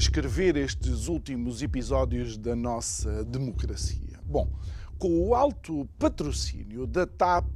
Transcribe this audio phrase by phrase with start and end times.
[0.00, 4.18] Descrever estes últimos episódios da nossa democracia?
[4.24, 4.50] Bom,
[5.00, 7.46] com o alto patrocínio da TAP,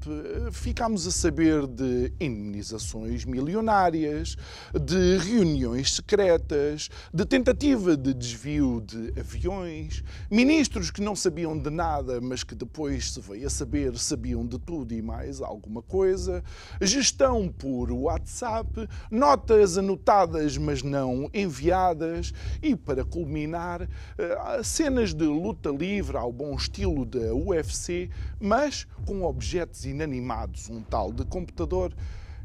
[0.51, 4.35] ficámos a saber de indemnizações milionárias,
[4.73, 12.19] de reuniões secretas, de tentativa de desvio de aviões, ministros que não sabiam de nada,
[12.19, 16.43] mas que depois se veio a saber sabiam de tudo e mais alguma coisa,
[16.81, 22.33] gestão por WhatsApp, notas anotadas mas não enviadas.
[22.63, 23.87] E, para culminar,
[24.17, 30.83] eh, cenas de luta livre ao bom estilo da UFC, mas com objetos inanimados, um
[30.83, 31.95] tal de computador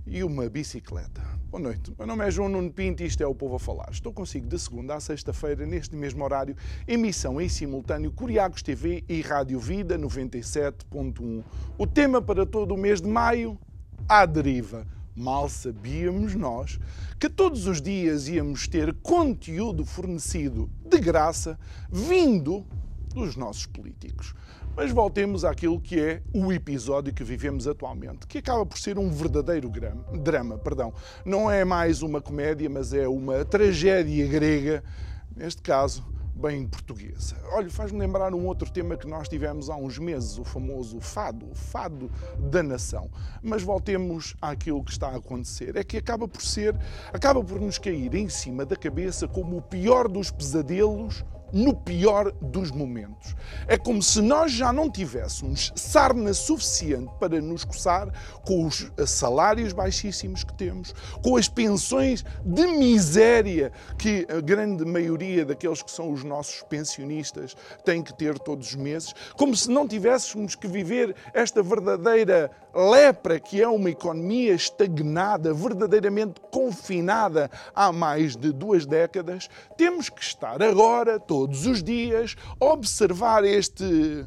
[0.06, 1.22] e uma bicicleta.
[1.50, 3.90] Boa noite, meu nome é João Nuno Pinto e isto é o Povo a Falar.
[3.92, 6.56] Estou consigo de segunda a sexta-feira, neste mesmo horário,
[6.88, 11.44] emissão em simultâneo Curiagos TV e Rádio Vida 97.1.
[11.78, 13.58] O tema para todo o mês de maio,
[14.08, 14.86] à deriva.
[15.16, 16.80] Mal sabíamos nós
[17.20, 21.60] que todos os dias íamos ter conteúdo fornecido de graça,
[21.92, 22.66] vindo
[23.14, 24.34] dos nossos políticos.
[24.76, 29.10] Mas voltemos àquilo que é o episódio que vivemos atualmente, que acaba por ser um
[29.10, 29.70] verdadeiro
[30.22, 30.58] drama.
[30.58, 30.94] Perdão.
[31.26, 34.84] Não é mais uma comédia, mas é uma tragédia grega,
[35.36, 36.06] neste caso,
[36.40, 37.36] bem portuguesa.
[37.52, 41.52] Olha, faz-me lembrar um outro tema que nós tivemos há uns meses, o famoso fado,
[41.52, 42.10] o fado
[42.50, 43.10] da nação.
[43.44, 45.76] Mas voltemos àquilo que está a acontecer.
[45.76, 46.74] É que acaba por ser,
[47.12, 52.32] acaba por nos cair em cima da cabeça como o pior dos pesadelos no pior
[52.42, 53.36] dos momentos.
[53.68, 58.10] É como se nós já não tivéssemos sarna suficiente para nos coçar
[58.46, 60.94] com os salários baixíssimos que temos,
[61.24, 67.56] com as pensões de miséria que a grande maioria daqueles que são os nossos pensionistas
[67.84, 73.40] têm que ter todos os meses, como se não tivéssemos que viver esta verdadeira lepra
[73.40, 80.62] que é uma economia estagnada, verdadeiramente confinada há mais de duas décadas, temos que estar
[80.62, 84.26] agora, todos os dias, a observar este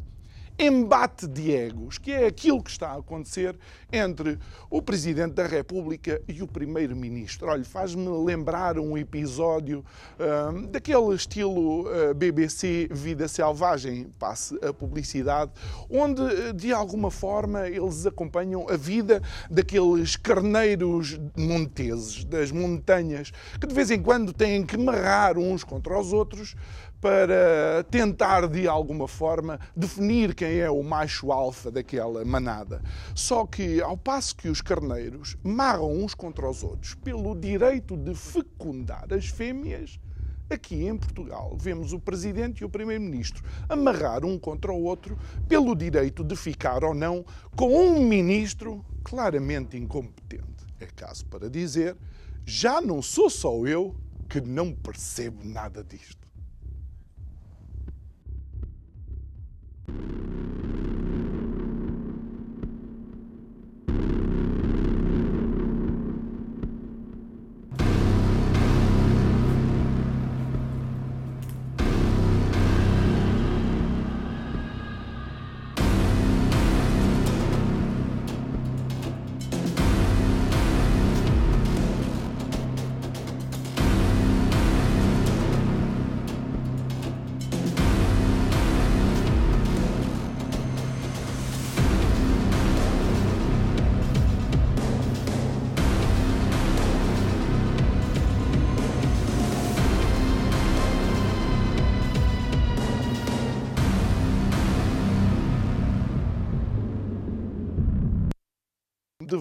[0.58, 3.56] embate de egos, que é aquilo que está a acontecer
[3.92, 4.38] entre
[4.70, 7.48] o Presidente da República e o Primeiro-Ministro.
[7.48, 9.84] Olha, faz-me lembrar um episódio
[10.18, 15.52] uh, daquele estilo uh, BBC Vida Selvagem, passe a publicidade,
[15.90, 23.74] onde de alguma forma eles acompanham a vida daqueles carneiros monteses, das montanhas, que de
[23.74, 26.54] vez em quando têm que marrar uns contra os outros
[27.02, 32.80] para tentar de alguma forma definir quem é o macho alfa daquela manada.
[33.12, 38.14] Só que ao passo que os carneiros marram uns contra os outros pelo direito de
[38.14, 39.98] fecundar as fêmeas,
[40.50, 45.16] Aqui em Portugal vemos o Presidente e o Primeiro-Ministro amarrar um contra o outro
[45.48, 47.24] pelo direito de ficar ou não
[47.56, 50.66] com um ministro claramente incompetente.
[50.78, 51.96] É caso para dizer,
[52.44, 53.96] já não sou só eu
[54.28, 56.21] que não percebo nada disto.
[60.00, 60.21] you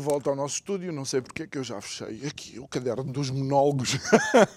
[0.01, 3.03] volta ao nosso estúdio, não sei porque é que eu já fechei aqui o caderno
[3.03, 3.97] dos monólogos.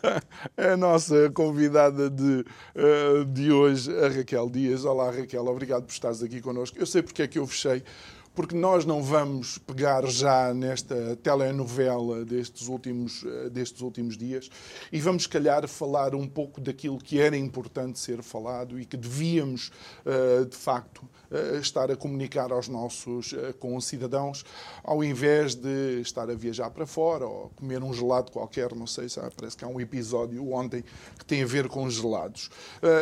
[0.56, 2.44] a nossa convidada de,
[2.74, 4.84] uh, de hoje, a Raquel Dias.
[4.84, 6.78] Olá, Raquel, obrigado por estares aqui connosco.
[6.78, 7.84] Eu sei porque é que eu fechei,
[8.34, 14.50] porque nós não vamos pegar já nesta telenovela destes últimos, eh, destes últimos dias
[14.92, 18.96] e vamos, se calhar, falar um pouco daquilo que era importante ser falado e que
[18.96, 19.70] devíamos,
[20.04, 24.44] eh, de facto, eh, estar a comunicar aos nossos concidadãos,
[24.82, 29.08] ao invés de estar a viajar para fora ou comer um gelado qualquer, não sei
[29.08, 30.84] se parece que há um episódio ontem
[31.18, 32.50] que tem a ver com gelados.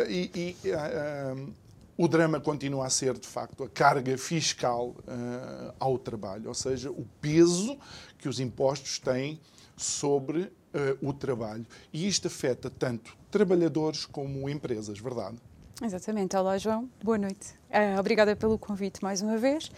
[0.07, 0.71] E, e
[1.97, 6.89] o drama continua a ser, de facto, a carga fiscal uh, ao trabalho, ou seja,
[6.89, 7.77] o peso
[8.17, 9.39] que os impostos têm
[9.77, 11.65] sobre uh, o trabalho.
[11.91, 15.37] E isto afeta tanto trabalhadores como empresas, verdade?
[15.81, 16.35] Exatamente.
[16.35, 16.89] Olá, João.
[17.03, 17.53] Boa noite.
[17.69, 19.71] Uh, obrigada pelo convite mais uma vez.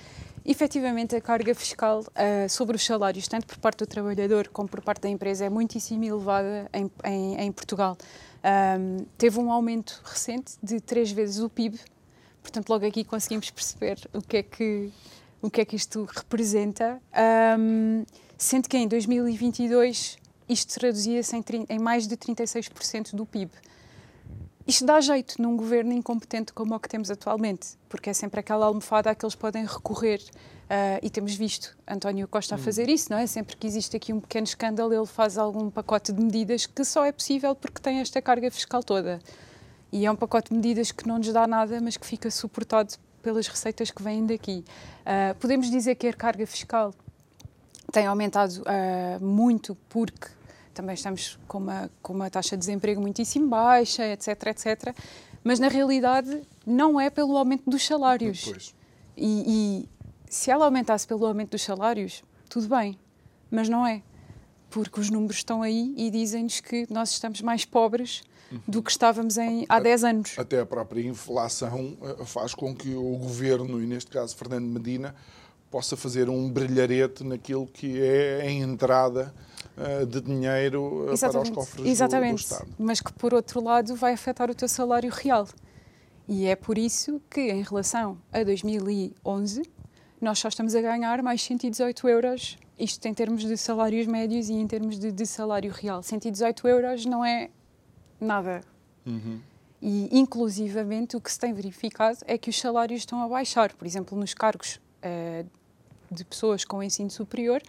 [0.45, 4.81] Efetivamente, a carga fiscal uh, sobre os salários, tanto por parte do trabalhador como por
[4.81, 7.97] parte da empresa, é muitíssimo elevada em, em, em Portugal.
[8.45, 11.79] Um, teve um aumento recente de três vezes o PIB
[12.45, 14.91] Portanto, logo aqui conseguimos perceber o que é que,
[15.41, 17.01] o que, é que isto representa,
[17.59, 18.05] um,
[18.37, 23.51] sendo que em 2022 isto traduzia-se em, em mais de 36% do PIB.
[24.67, 28.67] Isto dá jeito num governo incompetente como o que temos atualmente, porque é sempre aquela
[28.67, 30.21] almofada a que eles podem recorrer.
[30.65, 33.25] Uh, e temos visto António Costa a fazer isso, não é?
[33.25, 37.05] Sempre que existe aqui um pequeno escândalo, ele faz algum pacote de medidas que só
[37.05, 39.19] é possível porque tem esta carga fiscal toda.
[39.91, 42.95] E é um pacote de medidas que não nos dá nada, mas que fica suportado
[43.21, 44.63] pelas receitas que vêm daqui.
[45.01, 46.93] Uh, podemos dizer que a carga fiscal
[47.91, 50.27] tem aumentado uh, muito porque
[50.75, 54.95] também estamos com uma, com uma taxa de desemprego muitíssimo baixa, etc, etc.
[55.43, 58.75] Mas na realidade não é pelo aumento dos salários.
[59.15, 59.89] E, e
[60.29, 62.99] se ela aumentasse pelo aumento dos salários, tudo bem,
[63.49, 64.03] mas não é.
[64.69, 68.21] Porque os números estão aí e dizem-nos que nós estamos mais pobres
[68.67, 70.35] do que estávamos em, há 10 anos.
[70.37, 75.15] Até a própria inflação eh, faz com que o governo, e neste caso Fernando Medina,
[75.69, 79.33] possa fazer um brilharete naquilo que é a entrada
[79.77, 82.31] uh, de dinheiro uh, para os cofres Exatamente.
[82.31, 82.67] Do, do Estado.
[82.77, 85.47] Mas que, por outro lado, vai afetar o teu salário real.
[86.27, 89.63] E é por isso que, em relação a 2011,
[90.21, 94.53] nós só estamos a ganhar mais 118 euros, isto em termos de salários médios e
[94.53, 96.01] em termos de, de salário real.
[96.01, 97.49] 118 euros não é
[98.25, 98.61] nada.
[99.05, 99.39] Uhum.
[99.81, 103.73] E, inclusivamente, o que se tem verificado é que os salários estão a baixar.
[103.73, 105.45] Por exemplo, nos cargos uh,
[106.09, 107.61] de pessoas com ensino superior,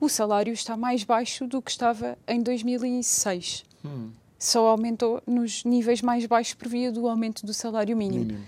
[0.00, 3.64] o salário está mais baixo do que estava em 2006.
[3.84, 4.10] Hum.
[4.38, 8.26] Só aumentou nos níveis mais baixos por via do aumento do salário mínimo.
[8.26, 8.44] mínimo.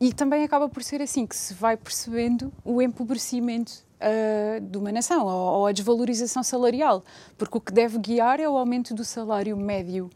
[0.00, 4.92] E também acaba por ser assim que se vai percebendo o empobrecimento uh, de uma
[4.92, 7.04] nação ou, ou a desvalorização salarial,
[7.36, 10.10] porque o que deve guiar é o aumento do salário médio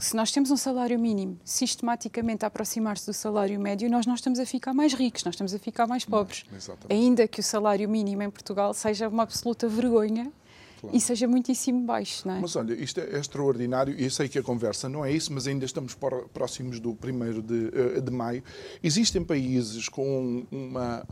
[0.00, 4.38] se nós temos um salário mínimo sistematicamente a aproximar-se do salário médio, nós não estamos
[4.38, 6.44] a ficar mais ricos, nós estamos a ficar mais pobres.
[6.50, 10.32] Não, Ainda que o salário mínimo em Portugal seja uma absoluta vergonha
[10.80, 10.96] Claro.
[10.96, 12.40] E seja muitíssimo baixo, não é?
[12.40, 15.46] Mas olha, isto é extraordinário e eu sei que a conversa não é isso, mas
[15.46, 15.94] ainda estamos
[16.32, 18.42] próximos do 1 de, eh, de maio.
[18.82, 21.04] Existem países com uma,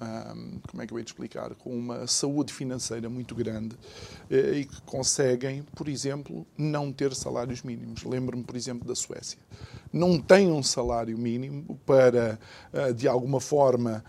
[0.68, 3.76] como é que eu ia te explicar, com uma saúde financeira muito grande
[4.30, 8.04] eh, e que conseguem, por exemplo, não ter salários mínimos.
[8.04, 9.38] Lembro-me, por exemplo, da Suécia.
[9.92, 12.38] Não tem um salário mínimo para,
[12.72, 14.02] eh, de alguma forma,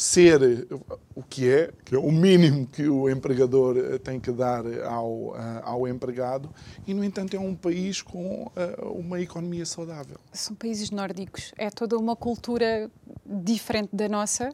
[0.00, 0.66] ser
[1.14, 5.36] o que é, que é o mínimo que o empregador eh, tem que dar ao,
[5.36, 6.48] eh, ao empregado,
[6.86, 10.16] e, no entanto, é um país com eh, uma economia saudável.
[10.32, 12.90] São países nórdicos, é toda uma cultura
[13.26, 14.50] diferente da nossa,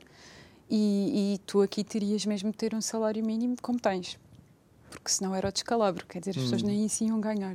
[0.69, 4.19] e, e tu aqui terias mesmo de ter um salário mínimo como tens,
[4.91, 6.41] porque senão era o descalabro, quer dizer, as hum.
[6.41, 7.55] pessoas nem isso iam ganhar.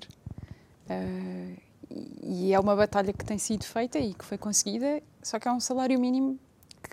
[0.89, 1.57] Uh,
[2.23, 5.51] e é uma batalha que tem sido feita e que foi conseguida, só que é
[5.51, 6.39] um salário mínimo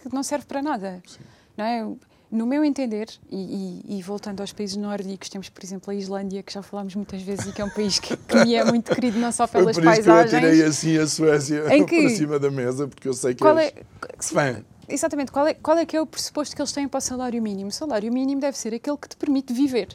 [0.02, 1.02] que não serve para nada.
[1.06, 1.18] Sim.
[1.56, 1.86] Não é?
[2.30, 6.42] No meu entender, e, e, e, voltando aos países nórdicos, temos, por exemplo, a Islândia,
[6.42, 8.94] que já falámos muitas vezes e que é um país que, que me é muito
[8.94, 10.30] querido, não só pelas Foi por isso paisagens.
[10.30, 13.34] Que eu tirei assim a Suécia em que, para cima da mesa, porque eu sei
[13.34, 13.72] que qual é,
[14.20, 14.62] fã.
[14.86, 15.32] Exatamente.
[15.32, 17.70] Qual é, qual é que é o pressuposto que eles têm para o salário mínimo?
[17.70, 19.88] O salário mínimo deve ser aquele que te permite viver.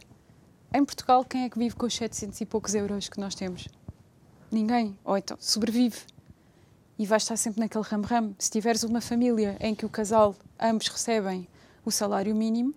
[0.73, 3.67] Em Portugal, quem é que vive com os 700 e poucos euros que nós temos?
[4.51, 4.97] Ninguém.
[5.03, 5.97] Ou então, sobrevive
[6.97, 8.35] e vais estar sempre naquele ramo-ramo.
[8.37, 11.47] Se tiveres uma família em que o casal, ambos recebem
[11.85, 12.73] o salário mínimo,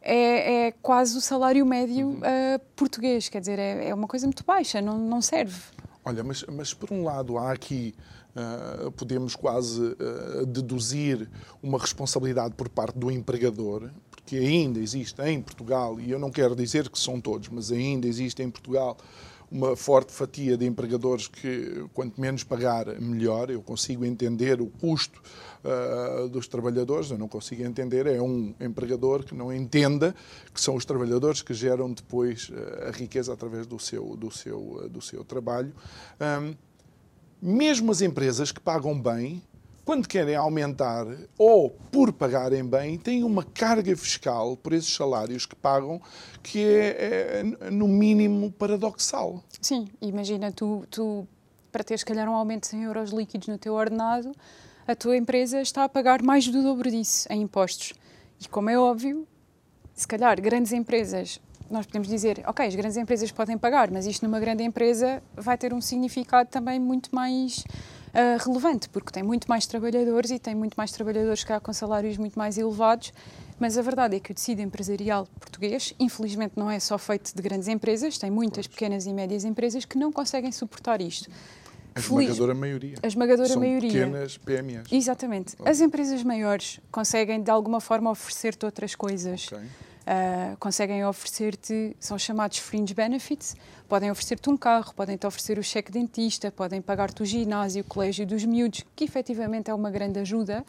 [0.00, 2.18] é, é quase o salário médio uhum.
[2.18, 5.58] uh, português, quer dizer, é, é, uma coisa muito baixa, não, não serve.
[6.04, 7.94] Olha, mas, mas por um lado há aqui,
[8.36, 11.28] uh, podemos quase uh, deduzir
[11.62, 16.54] uma responsabilidade por parte do empregador, porque ainda existe em Portugal, e eu não quero
[16.54, 18.98] dizer que são todos, mas ainda existe em Portugal
[19.54, 23.50] uma forte fatia de empregadores que, quanto menos pagar, melhor.
[23.50, 25.22] Eu consigo entender o custo
[25.62, 30.12] uh, dos trabalhadores, eu não consigo entender é um empregador que não entenda
[30.52, 34.58] que são os trabalhadores que geram depois uh, a riqueza através do seu, do seu,
[34.58, 35.72] uh, do seu trabalho.
[36.20, 36.56] Um,
[37.40, 39.40] mesmo as empresas que pagam bem,
[39.84, 45.54] quando querem aumentar ou por pagarem bem, têm uma carga fiscal por esses salários que
[45.54, 46.00] pagam
[46.42, 49.42] que é, é no mínimo paradoxal.
[49.60, 51.26] Sim, imagina tu, tu
[51.74, 54.30] para teres, se calhar, um aumento de 100 euros líquidos no teu ordenado,
[54.86, 57.94] a tua empresa está a pagar mais do dobro disso em impostos.
[58.40, 59.26] E como é óbvio,
[59.92, 64.24] se calhar grandes empresas, nós podemos dizer, ok, as grandes empresas podem pagar, mas isto
[64.24, 67.64] numa grande empresa vai ter um significado também muito mais
[68.14, 71.72] uh, relevante, porque tem muito mais trabalhadores e tem muito mais trabalhadores que há com
[71.72, 73.12] salários muito mais elevados.
[73.58, 77.42] Mas a verdade é que o tecido empresarial português, infelizmente, não é só feito de
[77.42, 81.30] grandes empresas, tem muitas pequenas e médias empresas que não conseguem suportar isto.
[81.94, 82.96] A esmagadora maioria.
[83.02, 83.92] A esmagadora São maioria.
[83.92, 84.82] pequenas PMEs.
[84.90, 85.56] Exatamente.
[85.64, 89.46] As empresas maiores conseguem, de alguma forma, oferecer-te outras coisas.
[89.46, 89.58] Okay.
[90.04, 93.56] Uh, conseguem oferecer-te, são chamados fringe benefits,
[93.94, 98.26] podem oferecer-te um carro, podem-te oferecer o cheque dentista, podem pagar-te o ginásio, o colégio
[98.26, 100.64] dos miúdos, que efetivamente é uma grande ajuda,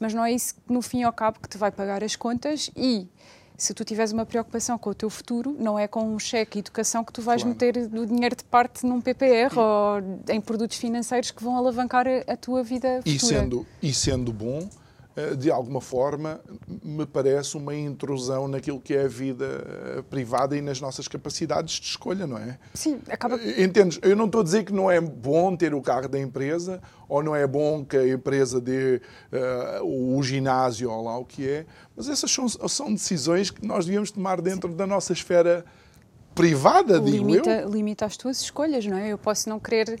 [0.00, 2.72] mas não é isso, no fim e ao cabo, que te vai pagar as contas
[2.74, 3.06] e
[3.56, 6.58] se tu tiveres uma preocupação com o teu futuro, não é com um cheque de
[6.58, 7.54] educação que tu vais claro.
[7.54, 9.56] meter o dinheiro de parte num PPR e...
[9.56, 13.14] ou em produtos financeiros que vão alavancar a, a tua vida futura.
[13.14, 14.68] E sendo, e sendo bom,
[15.36, 16.40] de alguma forma,
[16.82, 21.74] me parece uma intrusão naquilo que é a vida eh, privada e nas nossas capacidades
[21.74, 22.58] de escolha, não é?
[22.74, 23.36] Sim, acaba.
[23.36, 23.98] Eh, entendes?
[24.02, 27.22] Eu não estou a dizer que não é bom ter o carro da empresa ou
[27.22, 29.00] não é bom que a empresa dê
[29.80, 33.86] uh, o ginásio ou lá o que é, mas essas são, são decisões que nós
[33.86, 34.76] devíamos tomar dentro Sim.
[34.76, 35.64] da nossa esfera
[36.34, 37.68] privada, digo limita, eu.
[37.68, 39.12] Limita as tuas escolhas, não é?
[39.12, 40.00] Eu posso não querer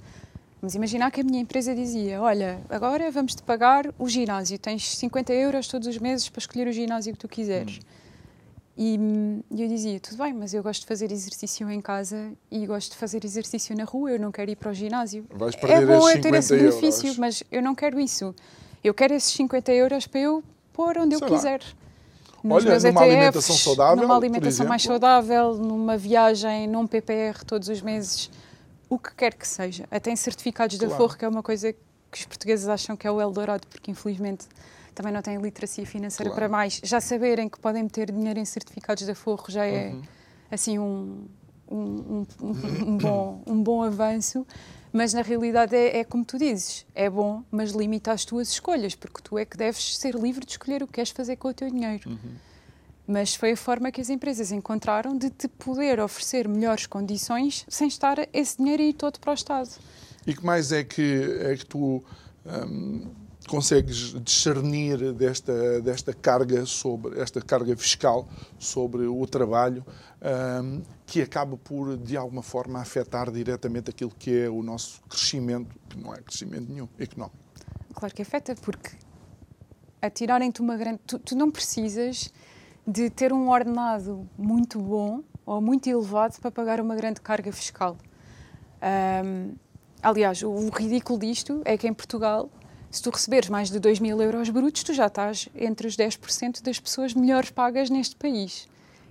[0.64, 5.30] Vamos imaginar que a minha empresa dizia: Olha, agora vamos-te pagar o ginásio, tens 50
[5.34, 7.80] euros todos os meses para escolher o ginásio que tu quiseres.
[8.78, 9.42] Hum.
[9.50, 12.92] E, eu dizia: Tudo bem, mas eu gosto de fazer exercício em casa e gosto
[12.92, 15.26] de fazer exercício na rua, eu não quero ir para o ginásio.
[15.34, 17.18] Vais perder é bom eu ter esse benefício, euros.
[17.18, 18.34] mas eu não quero isso.
[18.82, 20.42] Eu quero esses 50 euros para eu
[20.72, 21.60] pôr onde Sei eu quiser.
[22.42, 24.02] Nos Olha, numa ETFs, alimentação saudável.
[24.02, 28.30] Numa alimentação mais saudável, numa viagem, num PPR todos os meses
[28.88, 29.86] o que quer que seja.
[29.90, 30.90] Até em certificados claro.
[30.90, 33.90] da Forro, que é uma coisa que os portugueses acham que é o Eldorado, porque
[33.90, 34.46] infelizmente
[34.94, 36.40] também não têm literacia financeira claro.
[36.40, 36.80] para mais.
[36.82, 40.02] Já saberem que podem meter dinheiro em certificados da Forro já é uhum.
[40.50, 41.26] assim um,
[41.68, 42.26] um, um,
[42.86, 44.46] um, bom, um bom avanço.
[44.92, 48.94] Mas na realidade é, é, como tu dizes, é bom, mas limita as tuas escolhas,
[48.94, 51.52] porque tu é que deves ser livre de escolher o que queres fazer com o
[51.52, 52.08] teu dinheiro.
[52.08, 52.36] Uhum
[53.06, 57.88] mas foi a forma que as empresas encontraram de te poder oferecer melhores condições sem
[57.88, 59.70] estar esse dinheiro aí todo para o Estado.
[60.26, 62.02] E que mais é que, é que tu
[62.46, 63.10] hum,
[63.46, 68.26] consegues discernir desta, desta carga sobre esta carga fiscal
[68.58, 69.84] sobre o trabalho
[70.62, 75.78] hum, que acaba por de alguma forma afetar diretamente aquilo que é o nosso crescimento,
[75.90, 77.36] que não é crescimento nenhum económico.
[77.94, 78.90] Claro que afeta, porque
[80.00, 81.00] atirarem-te uma grande.
[81.06, 82.32] Tu, tu não precisas
[82.86, 87.96] de ter um ordenado muito bom ou muito elevado para pagar uma grande carga fiscal.
[89.24, 89.54] Um,
[90.02, 92.50] aliás, o ridículo disto é que em Portugal,
[92.90, 96.62] se tu receberes mais de 2 mil euros brutos, tu já estás entre os 10%
[96.62, 98.68] das pessoas melhores pagas neste país.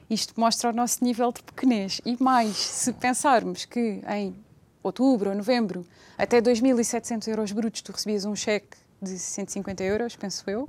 [0.10, 2.00] Isto mostra o nosso nível de pequenez.
[2.06, 4.36] E mais, se pensarmos que em
[4.84, 5.86] outubro ou novembro,
[6.18, 10.68] até 2.700 euros brutos, tu recebias um cheque de 150 euros, penso eu,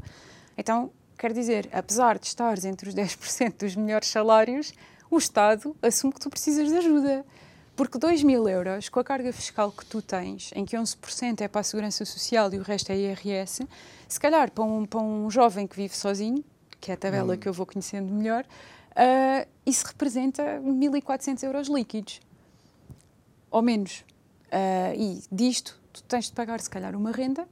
[0.57, 0.91] então
[1.25, 4.75] Quer dizer, apesar de estares entre os 10% dos melhores salários,
[5.11, 7.25] o Estado assume que tu precisas de ajuda.
[7.75, 11.49] Porque 2 mil euros, com a carga fiscal que tu tens, em que 11% é
[11.49, 13.67] para a Segurança Social e o resto é IRS,
[14.07, 16.45] se calhar para um, para um jovem que vive sozinho,
[16.79, 22.21] que é a tabela que eu vou conhecendo melhor, uh, isso representa 1.400 euros líquidos.
[23.51, 24.05] Ou menos.
[24.53, 27.49] Uh, e disto, tu tens de pagar, se calhar, uma renda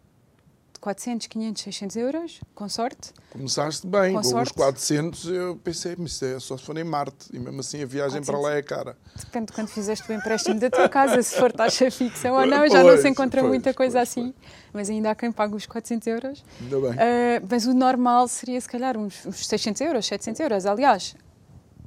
[0.82, 3.12] 400, 500, 600 euros, com sorte.
[3.30, 7.28] Começaste bem, com, com os 400 eu pensei, mas é só se for em Marte,
[7.32, 8.28] e mesmo assim a viagem 400.
[8.28, 8.96] para lá é cara.
[9.14, 12.68] Depende de quando fizeste o empréstimo da tua casa, se for taxa fixa ou não,
[12.68, 14.34] já pois, não se encontra pois, muita coisa pois, assim,
[14.72, 16.44] mas ainda há quem pague os 400 euros.
[16.60, 16.90] Ainda bem.
[16.90, 20.66] Uh, mas o normal seria se calhar uns, uns 600 euros, 700 euros.
[20.66, 21.14] Aliás,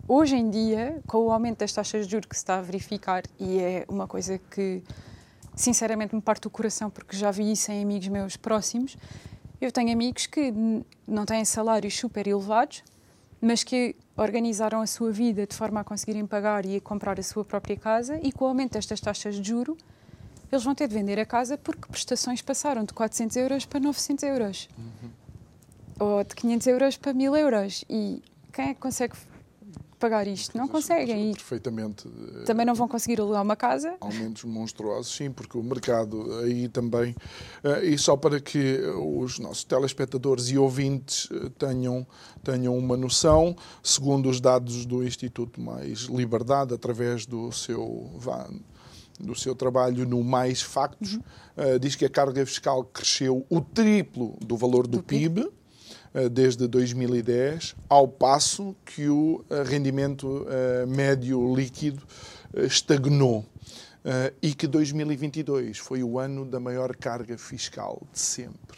[0.07, 3.23] hoje em dia, com o aumento das taxas de juros que se está a verificar,
[3.37, 4.81] e é uma coisa que
[5.55, 8.97] sinceramente me parte o coração porque já vi isso em amigos meus próximos.
[9.59, 10.53] Eu tenho amigos que
[11.07, 12.83] não têm salários super elevados,
[13.41, 17.23] mas que organizaram a sua vida de forma a conseguirem pagar e a comprar a
[17.23, 19.77] sua própria casa e com o aumento destas taxas de juro
[20.51, 24.23] eles vão ter de vender a casa porque prestações passaram de 400 euros para 900
[24.23, 25.09] euros uhum.
[25.99, 29.15] ou de 500 euros para 1000 euros e quem é que consegue
[30.05, 30.55] pagar isto.
[30.55, 31.31] Não conseguem.
[31.33, 32.07] Perfeitamente.
[32.45, 33.95] Também não vão conseguir alugar uma casa.
[33.99, 37.15] Aumentos monstruosos, sim, porque o mercado aí também.
[37.63, 42.05] Eh, e só para que os nossos telespectadores e ouvintes eh, tenham,
[42.43, 48.11] tenham uma noção, segundo os dados do Instituto Mais Liberdade, através do seu.
[49.19, 54.37] do seu trabalho no Mais Factos, uh, diz que a carga fiscal cresceu o triplo
[54.41, 55.64] do valor do, do PIB, PIB eh,
[56.31, 62.01] desde 2010, ao passo que o eh, rendimento eh, médio líquido
[62.53, 63.45] estagnou.
[64.39, 68.77] e que 2022 foi o ano da maior carga fiscal de sempre.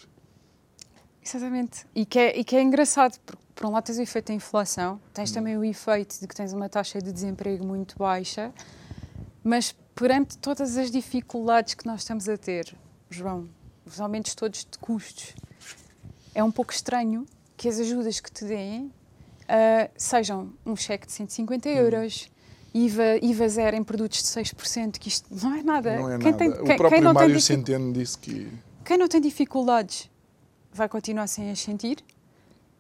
[1.21, 1.85] Exatamente.
[1.93, 4.33] E que é, e que é engraçado, porque por um lado tens o efeito da
[4.33, 8.53] inflação, tens também o efeito de que tens uma taxa de desemprego muito baixa,
[9.43, 12.73] mas perante todas as dificuldades que nós estamos a ter,
[13.09, 13.49] João,
[13.85, 15.33] os aumentos todos de custos,
[16.37, 17.25] é um pouco estranho
[17.57, 22.29] que as ajudas que te deem uh, sejam um cheque de 150 euros.
[22.75, 25.95] IVA, IVA zero em produtos de 6%, que isto não é nada.
[25.97, 26.37] Não é quem nada.
[26.37, 27.41] Tem, o próprio quem Mário dific...
[27.41, 28.47] Centeno disse que...
[28.85, 30.11] Quem não tem dificuldades
[30.71, 32.03] vai continuar sem as sentir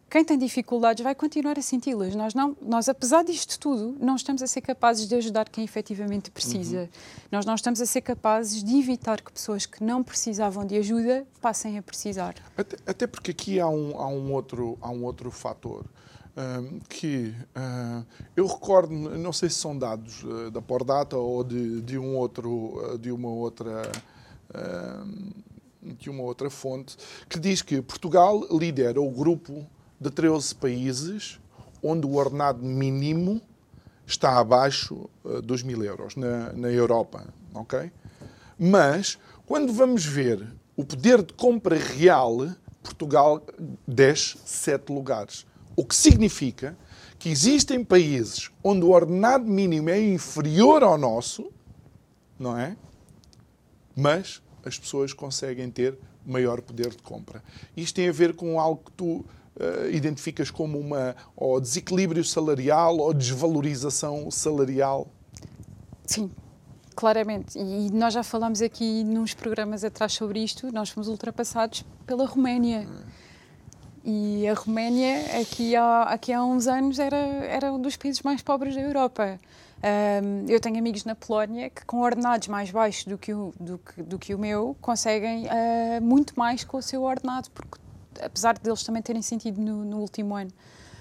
[0.09, 2.15] quem tem dificuldades vai continuar a senti-las.
[2.15, 6.31] Nós, não, nós, apesar disto tudo, não estamos a ser capazes de ajudar quem efetivamente
[6.31, 6.81] precisa.
[6.81, 6.87] Uhum.
[7.31, 11.27] Nós não estamos a ser capazes de evitar que pessoas que não precisavam de ajuda
[11.41, 12.35] passem a precisar.
[12.55, 15.85] Até, até porque aqui há um, há um, outro, há um outro fator.
[16.37, 21.81] Um, que uh, eu recordo, não sei se são dados uh, da Pordata ou de,
[21.81, 23.91] de, um outro, uh, de uma outra
[25.81, 26.95] de uma outra fonte,
[27.29, 29.67] que diz que Portugal lidera o grupo
[29.99, 31.39] de 13 países
[31.81, 33.41] onde o ordenado mínimo
[34.05, 37.91] está abaixo uh, dos mil euros na, na Europa, ok?
[38.57, 42.49] Mas, quando vamos ver o poder de compra real,
[42.81, 43.43] Portugal
[43.87, 45.45] desce sete lugares.
[45.75, 46.77] O que significa
[47.19, 51.51] que existem países onde o ordenado mínimo é inferior ao nosso,
[52.39, 52.75] não é?
[53.95, 57.43] Mas as pessoas conseguem ter maior poder de compra.
[57.75, 59.25] Isto tem a ver com algo que tu
[59.59, 65.07] uh, identificas como uma ou desequilíbrio salarial ou desvalorização salarial?
[66.05, 66.31] Sim,
[66.95, 67.57] claramente.
[67.57, 72.87] E nós já falámos aqui nos programas atrás sobre isto, nós fomos ultrapassados pela Roménia.
[74.03, 78.41] E a Roménia, aqui há, aqui há uns anos, era, era um dos países mais
[78.41, 79.37] pobres da Europa.
[79.77, 83.77] Um, eu tenho amigos na Polónia que, com ordenados mais baixos do que o, do
[83.77, 87.77] que, do que o meu, conseguem uh, muito mais com o seu ordenado, porque
[88.21, 90.51] apesar de eles também terem sentido no, no último ano,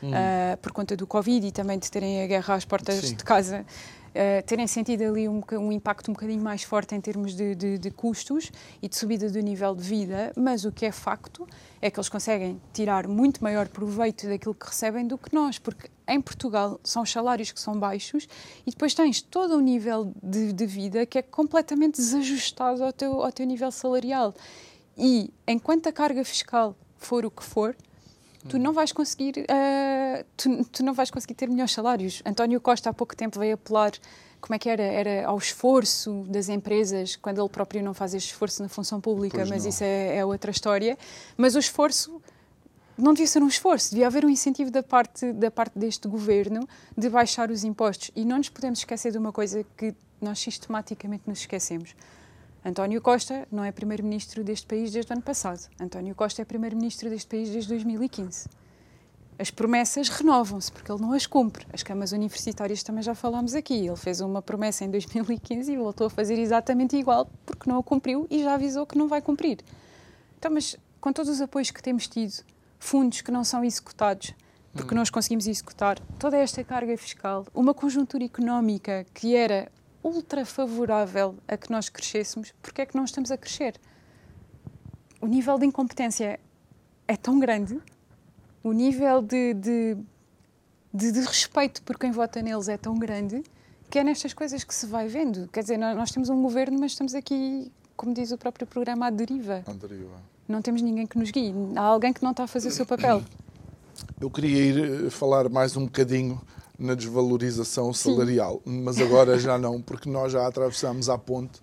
[0.02, 0.10] hum.
[0.10, 3.16] uh, por conta do Covid e também de terem a guerra às portas Sim.
[3.16, 3.64] de casa,
[4.10, 7.78] uh, terem sentido ali um, um, impacto um bocadinho mais forte em termos de, de,
[7.78, 8.50] de, custos
[8.80, 11.46] e de subida do nível de vida, mas o que é facto
[11.80, 15.88] é que eles conseguem tirar muito maior proveito daquilo que recebem do que nós, porque
[16.08, 18.28] em Portugal são os salários que são baixos
[18.66, 23.22] e depois tens todo um nível de, de vida que é completamente desajustado ao teu,
[23.22, 24.34] ao teu nível salarial.
[24.96, 27.76] E enquanto a carga fiscal for o que for,
[28.48, 32.22] tu não vais conseguir uh, tu, tu, não vais conseguir ter melhores salários.
[32.24, 33.92] António Costa há pouco tempo veio apelar
[34.40, 38.26] como é que era era ao esforço das empresas quando ele próprio não faz esse
[38.26, 39.70] esforço na função pública, pois mas não.
[39.70, 40.96] isso é, é, outra história.
[41.36, 42.20] Mas o esforço
[42.96, 46.66] não devia ser um esforço, devia haver um incentivo da parte da parte deste governo
[46.96, 51.24] de baixar os impostos e não nos podemos esquecer de uma coisa que nós sistematicamente
[51.26, 51.94] nos esquecemos
[52.66, 55.60] António Costa não é primeiro-ministro deste país desde o ano passado.
[55.78, 58.48] António Costa é primeiro-ministro deste país desde 2015.
[59.38, 61.64] As promessas renovam-se porque ele não as cumpre.
[61.72, 63.86] As camas universitárias também já falámos aqui.
[63.86, 67.84] Ele fez uma promessa em 2015 e voltou a fazer exatamente igual porque não a
[67.84, 69.60] cumpriu e já avisou que não vai cumprir.
[70.36, 72.42] Então, mas com todos os apoios que temos tido,
[72.80, 74.34] fundos que não são executados,
[74.72, 74.98] porque hum.
[74.98, 79.70] nós conseguimos executar toda esta carga fiscal, uma conjuntura económica que era
[80.06, 83.74] ultra favorável a que nós crescêssemos, porque é que não estamos a crescer?
[85.20, 86.38] O nível de incompetência
[87.08, 87.80] é tão grande,
[88.62, 89.96] o nível de, de,
[90.92, 93.42] de, de respeito por quem vota neles é tão grande,
[93.90, 95.48] que é nestas coisas que se vai vendo.
[95.48, 99.06] Quer dizer, nós, nós temos um governo, mas estamos aqui, como diz o próprio programa,
[99.06, 99.62] à deriva.
[99.66, 100.20] À deriva.
[100.48, 101.52] Não temos ninguém que nos guie.
[101.74, 103.22] Há alguém que não está a fazer o seu papel.
[104.20, 106.40] Eu queria ir eh, falar mais um bocadinho
[106.78, 108.82] na desvalorização salarial, Sim.
[108.82, 111.60] mas agora já não, porque nós já atravessamos a ponte,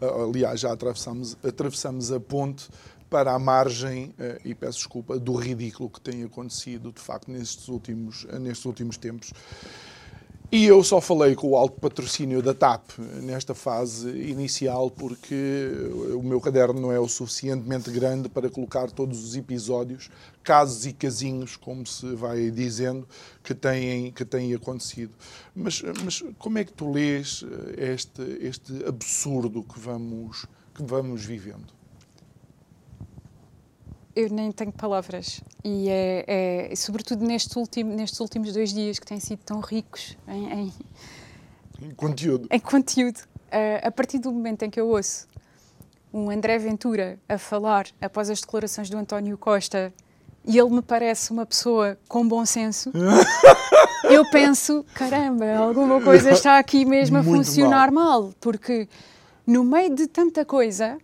[0.00, 2.68] aliás, já atravessamos, atravessamos a ponte
[3.08, 7.68] para a margem, uh, e peço desculpa, do ridículo que tem acontecido, de facto, nestes
[7.68, 9.32] últimos, nestes últimos tempos.
[10.50, 15.72] E eu só falei com o alto patrocínio da TAP nesta fase inicial porque
[16.14, 20.08] o meu caderno não é o suficientemente grande para colocar todos os episódios,
[20.44, 23.08] casos e casinhos, como se vai dizendo,
[23.42, 25.12] que têm, que têm acontecido.
[25.52, 27.44] Mas, mas como é que tu lês
[27.76, 31.74] este, este absurdo que vamos, que vamos vivendo?
[34.16, 35.42] Eu nem tenho palavras.
[35.62, 40.16] E é, é sobretudo neste último, nestes últimos dois dias que têm sido tão ricos
[40.26, 40.72] em, em,
[41.82, 42.48] em conteúdo.
[42.50, 43.18] Em conteúdo.
[43.18, 45.28] Uh, a partir do momento em que eu ouço
[46.12, 49.92] um André Ventura a falar após as declarações do António Costa
[50.46, 52.92] e ele me parece uma pessoa com bom senso,
[54.08, 58.22] eu penso, caramba, alguma coisa está aqui mesmo a Muito funcionar mal.
[58.22, 58.88] mal, porque
[59.46, 60.98] no meio de tanta coisa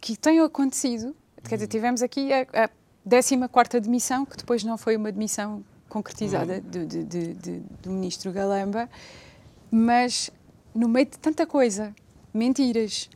[0.00, 4.96] que tem acontecido, Quer dizer, tivemos aqui a, a 14 demissão, que depois não foi
[4.96, 6.86] uma demissão concretizada uhum.
[6.86, 8.88] do, do ministro Galamba,
[9.70, 10.30] mas
[10.74, 11.94] no meio de tanta coisa,
[12.32, 13.10] mentiras,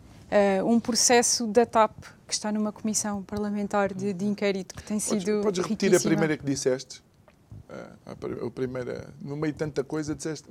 [0.61, 1.95] uh, um processo da TAP
[2.27, 5.25] que está numa comissão parlamentar de, de inquérito que tem sido.
[5.25, 6.13] Podes, podes repetir riquíssima.
[6.13, 7.03] a primeira que disseste?
[7.71, 10.49] Uh, a, primeira, no meio de tanta coisa, disseste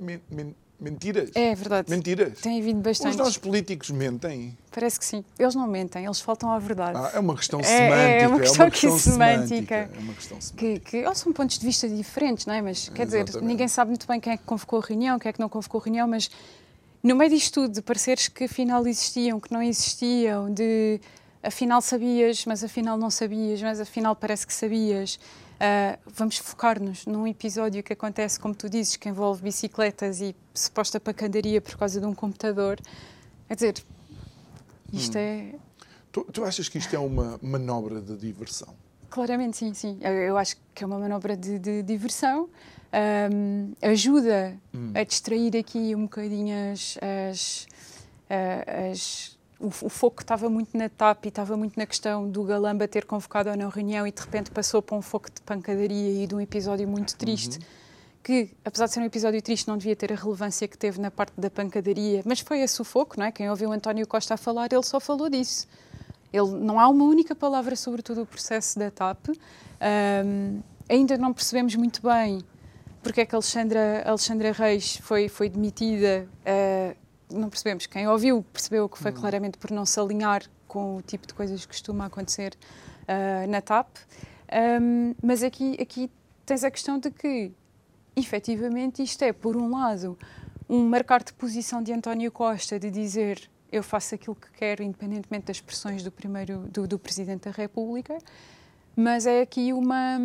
[0.78, 1.30] Mentiras?
[1.34, 1.90] É verdade.
[1.90, 2.38] Mentiras?
[2.40, 3.12] Tem havido bastante.
[3.12, 4.56] Os nossos políticos mentem?
[4.70, 5.24] Parece que sim.
[5.38, 6.98] Eles não mentem, eles faltam à verdade.
[6.98, 7.96] Ah, é uma questão semântica.
[7.96, 9.74] É, é uma questão, é uma questão semântica.
[9.74, 10.80] É uma questão semântica.
[10.80, 12.60] Que, que, ou são pontos de vista diferentes, não é?
[12.60, 13.26] Mas, quer Exatamente.
[13.28, 15.48] dizer, ninguém sabe muito bem quem é que convocou a reunião, quem é que não
[15.48, 16.30] convocou a reunião, mas
[17.02, 21.00] no meio disto tudo, de pareceres que afinal existiam, que não existiam, de
[21.42, 25.18] afinal sabias, mas afinal não sabias, mas afinal parece que sabias
[25.56, 31.00] Uh, vamos focar-nos num episódio que acontece, como tu dizes, que envolve bicicletas e suposta
[31.00, 32.78] pancadaria por causa de um computador.
[33.48, 33.84] Quer dizer,
[34.92, 35.20] isto hum.
[35.20, 35.54] é.
[36.12, 38.74] Tu, tu, achas que isto é uma manobra de diversão?
[39.08, 39.98] Claramente, sim, sim.
[40.02, 42.50] Eu, eu acho que é uma manobra de, de diversão.
[43.32, 44.92] Um, ajuda hum.
[44.94, 47.66] a distrair aqui um bocadinho as, as,
[48.90, 52.86] as o, o foco estava muito na TAP e estava muito na questão do Galamba
[52.86, 56.26] ter convocado ou não reunião e de repente passou para um foco de pancadaria e
[56.26, 57.58] de um episódio muito triste.
[57.58, 57.64] Uhum.
[58.22, 61.10] Que, apesar de ser um episódio triste, não devia ter a relevância que teve na
[61.10, 63.30] parte da pancadaria, mas foi esse o foco, não é?
[63.30, 65.68] Quem ouviu António Costa a falar, ele só falou disso.
[66.32, 69.28] Ele, não há uma única palavra sobre todo o processo da TAP.
[69.28, 72.42] Um, ainda não percebemos muito bem
[73.06, 76.28] porque é que Alexandra, Alexandra Reis foi, foi demitida.
[76.40, 77.86] Uh, não percebemos.
[77.86, 79.16] Quem ouviu percebeu que foi uhum.
[79.18, 82.56] claramente por não se alinhar com o tipo de coisas que costuma acontecer
[83.02, 83.88] uh, na TAP.
[84.80, 86.10] Um, mas aqui, aqui
[86.44, 87.52] tens a questão de que,
[88.14, 90.18] efetivamente, isto é, por um lado,
[90.68, 95.46] um marcar de posição de António Costa de dizer eu faço aquilo que quero, independentemente
[95.46, 98.16] das pressões do, primeiro, do, do Presidente da República,
[98.94, 100.18] mas é aqui uma,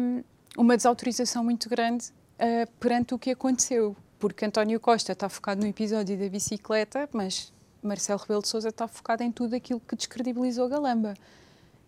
[0.57, 5.67] uma desautorização muito grande uh, perante o que aconteceu porque António Costa está focado no
[5.67, 10.69] episódio da bicicleta, mas Marcelo Rebelo de Sousa está focado em tudo aquilo que descredibilizou
[10.69, 11.15] Galamba.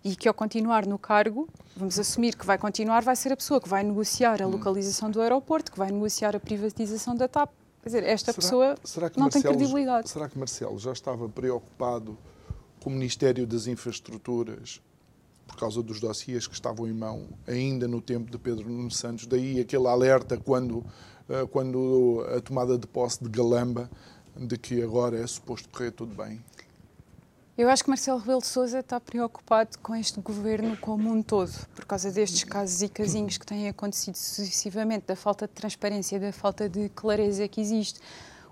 [0.03, 3.61] E que ao continuar no cargo, vamos assumir que vai continuar, vai ser a pessoa
[3.61, 4.49] que vai negociar a hum.
[4.49, 7.51] localização do aeroporto, que vai negociar a privatização da TAP.
[7.83, 10.09] Quer dizer, esta será, pessoa será não Marcelo, tem credibilidade.
[10.09, 12.17] Será que Marcelo já estava preocupado
[12.81, 14.81] com o Ministério das Infraestruturas
[15.45, 19.27] por causa dos dossiês que estavam em mão ainda no tempo de Pedro Nuno Santos?
[19.27, 20.83] Daí aquele alerta quando
[21.51, 23.89] quando a tomada de posse de Galamba,
[24.35, 26.43] de que agora é suposto correr tudo bem?
[27.55, 31.53] Eu acho que Marcelo Rebelo de Sousa está preocupado com este governo como um todo,
[31.75, 36.33] por causa destes casos e casinhos que têm acontecido sucessivamente, da falta de transparência, da
[36.33, 37.99] falta de clareza que existe.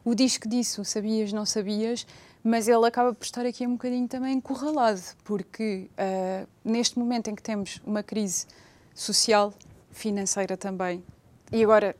[0.05, 2.05] O diz que disse, o sabias, não sabias,
[2.43, 7.33] mas ele acaba por estar aqui um bocadinho também encurralado, porque uh, neste momento em
[7.33, 8.45] que temos uma crise
[8.93, 9.51] social,
[9.89, 11.03] financeira também,
[11.51, 11.95] e agora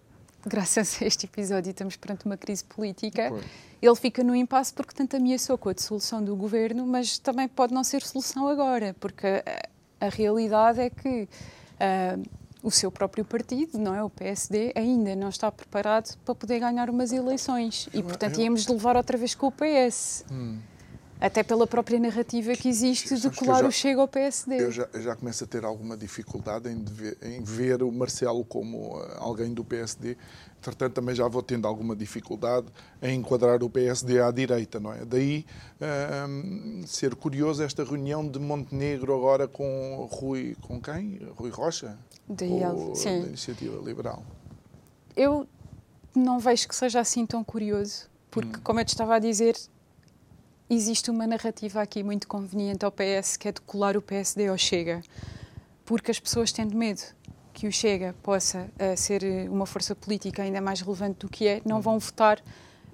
[0.46, 3.28] graças a este episódio, estamos perante uma crise política.
[3.30, 3.46] Pois.
[3.82, 7.74] Ele fica no impasse porque tanto ameaçou com a dissolução do governo, mas também pode
[7.74, 12.30] não ser solução agora, porque a, a realidade é que uh,
[12.64, 16.90] o seu próprio partido, não é o PSD, ainda não está preparado para poder ganhar
[16.90, 20.26] umas eleições e, portanto, íamos levar outra vez com o PS.
[20.32, 20.60] Hum.
[21.22, 24.60] Até pela própria narrativa que existe de colar o Chega ao PSD.
[24.60, 28.44] Eu já, eu já, começo a ter alguma dificuldade em ver, em ver o Marcelo
[28.44, 30.18] como uh, alguém do PSD.
[30.58, 32.66] Entretanto, também já vou tendo alguma dificuldade
[33.04, 35.06] em enquadrar o PSD à direita, não é?
[35.06, 35.46] Daí
[35.80, 40.58] uh, ser curioso esta reunião de Montenegro agora com Rui.
[40.62, 41.20] com quem?
[41.36, 42.00] Rui Rocha?
[42.28, 42.94] De Ou.
[42.94, 44.24] Da Iniciativa Liberal.
[45.16, 45.48] Eu
[46.16, 48.62] não vejo que seja assim tão curioso, porque, hum.
[48.64, 49.56] como eu te estava a dizer,
[50.76, 54.58] existe uma narrativa aqui muito conveniente ao PS, que é de colar o PSD ao
[54.58, 55.02] Chega,
[55.86, 57.02] porque as pessoas tendo medo
[57.54, 61.62] que o Chega possa uh, ser uma força política ainda mais relevante do que é,
[61.66, 62.42] não vão votar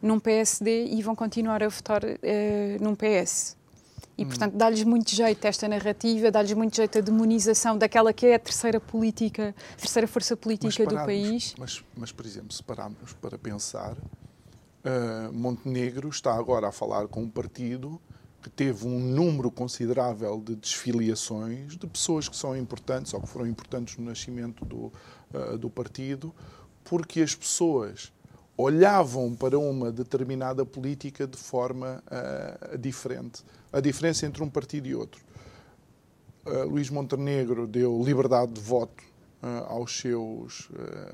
[0.02, 2.08] num PSD e vão continuar a votar uh,
[2.82, 3.56] num PS.
[4.18, 4.28] E, hum.
[4.28, 8.40] portanto, dá-lhes muito jeito esta narrativa, dá-lhes muito jeito a demonização daquela que é a
[8.40, 11.54] terceira política, a terceira força política do país.
[11.58, 13.96] Mas, mas, por exemplo, se pararmos para pensar,
[14.84, 18.02] uh, Montenegro está agora a falar com um partido
[18.42, 23.46] que teve um número considerável de desfiliações de pessoas que são importantes ou que foram
[23.46, 24.92] importantes no nascimento do,
[25.34, 26.34] uh, do partido,
[26.84, 28.14] porque as pessoas
[28.56, 33.44] olhavam para uma determinada política de forma uh, diferente.
[33.72, 35.22] A diferença entre um partido e outro.
[36.46, 39.04] Uh, Luís Montenegro deu liberdade de voto
[39.68, 40.68] aos, seus,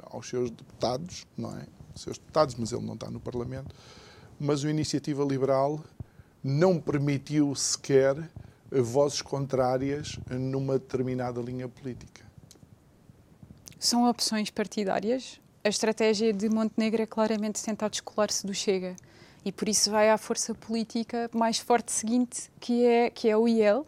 [0.04, 1.68] aos seus deputados, não é?
[1.96, 3.74] Seus deputados, mas ele não está no Parlamento.
[4.40, 5.84] Mas o Iniciativa Liberal
[6.44, 8.18] não permitiu sequer
[8.72, 12.24] vozes contrárias numa determinada linha política.
[13.80, 18.98] São opções partidárias a estratégia de Montenegro é claramente tentar descolar-se do Chega
[19.46, 23.48] e por isso vai à força política mais forte seguinte, que é, que é o
[23.48, 23.88] IEL,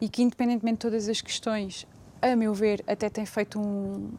[0.00, 1.86] e que, independentemente de todas as questões,
[2.22, 4.12] a meu ver, até tem feito um,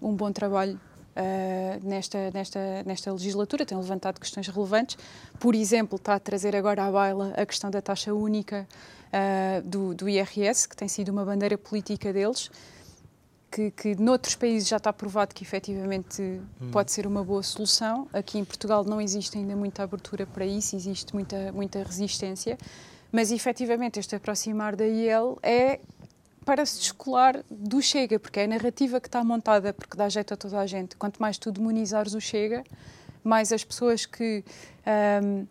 [0.00, 0.80] um bom trabalho
[1.16, 4.96] uh, nesta, nesta, nesta legislatura, tem levantado questões relevantes.
[5.40, 8.66] Por exemplo, está a trazer agora à baila a questão da taxa única
[9.08, 12.50] uh, do, do IRS, que tem sido uma bandeira política deles
[13.56, 16.20] que, que noutros países já está provado que efetivamente
[16.60, 16.70] hum.
[16.70, 18.06] pode ser uma boa solução.
[18.12, 22.58] Aqui em Portugal não existe ainda muita abertura para isso, existe muita, muita resistência,
[23.10, 25.80] mas efetivamente este aproximar da IEL é
[26.46, 30.32] para se descolar do Chega, porque é a narrativa que está montada, porque dá jeito
[30.32, 30.96] a toda a gente.
[30.96, 32.64] Quanto mais tu demonizares o Chega,
[33.22, 34.44] mais as pessoas que,
[35.22, 35.44] um,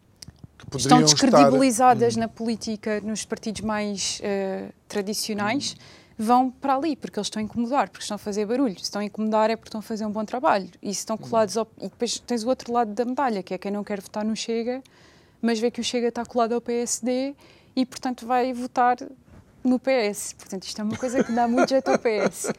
[0.72, 2.20] que estão descredibilizadas estar...
[2.20, 2.22] Hum.
[2.22, 5.76] na política, nos partidos mais uh, tradicionais.
[5.78, 8.78] Hum vão para ali, porque eles estão a incomodar, porque estão a fazer barulho.
[8.78, 10.70] Se estão a incomodar é porque estão a fazer um bom trabalho.
[10.82, 11.68] E estão colados ao...
[11.78, 14.36] E depois tens o outro lado da medalha, que é quem não quer votar no
[14.36, 14.82] Chega,
[15.42, 17.36] mas vê que o Chega está colado ao PSD
[17.76, 18.98] e, portanto, vai votar
[19.66, 20.34] no PS.
[20.34, 22.54] Portanto, isto é uma coisa que dá muito jeito ao PS.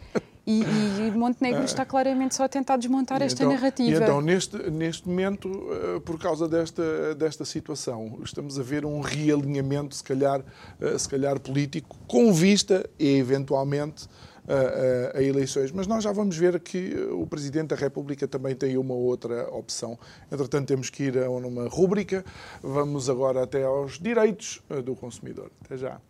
[0.46, 4.04] E, e Montenegro está claramente só a tentar desmontar esta então, narrativa.
[4.04, 9.96] então, neste, neste momento, eh, por causa desta, desta situação, estamos a ver um realinhamento,
[9.96, 10.44] se calhar,
[10.80, 14.08] eh, se calhar político, com vista e, eventualmente,
[14.46, 15.72] a, a, a, eleições.
[15.72, 19.98] Mas nós já vamos ver que o Presidente da República também tem uma outra opção.
[20.30, 22.24] Entretanto, temos que ir a uma rúbrica.
[22.62, 25.50] Vamos agora até aos direitos eh, do consumidor.
[25.64, 26.00] Até já.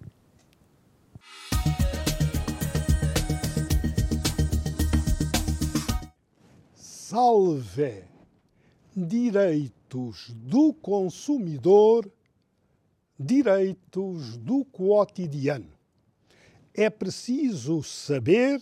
[7.09, 8.03] Salve
[8.97, 12.11] direitos do consumidor,
[13.17, 15.71] direitos do cotidiano.
[16.75, 18.61] É preciso saber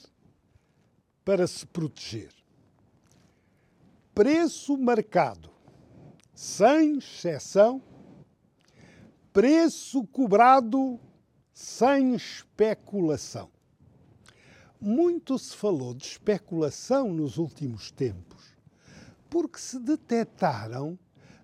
[1.24, 2.34] para se proteger.
[4.14, 5.50] Preço marcado,
[6.34, 7.82] sem exceção,
[9.32, 11.00] preço cobrado
[11.50, 13.48] sem especulação.
[14.78, 18.33] Muito se falou de especulação nos últimos tempos,
[19.34, 20.96] porque se detectaram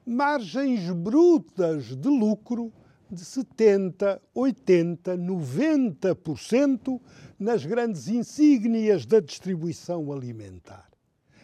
[0.07, 2.73] margens brutas de lucro
[3.11, 7.01] de 70, 80, 90%
[7.37, 10.89] nas grandes insígnias da distribuição alimentar.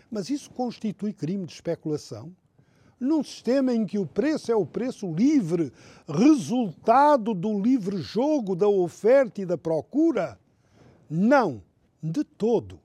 [0.09, 2.33] Mas isso constitui crime de especulação?
[3.01, 5.73] Num sistema em que o preço é o preço livre,
[6.07, 10.39] resultado do livre jogo da oferta e da procura?
[11.11, 11.61] Não
[12.01, 12.79] de todo.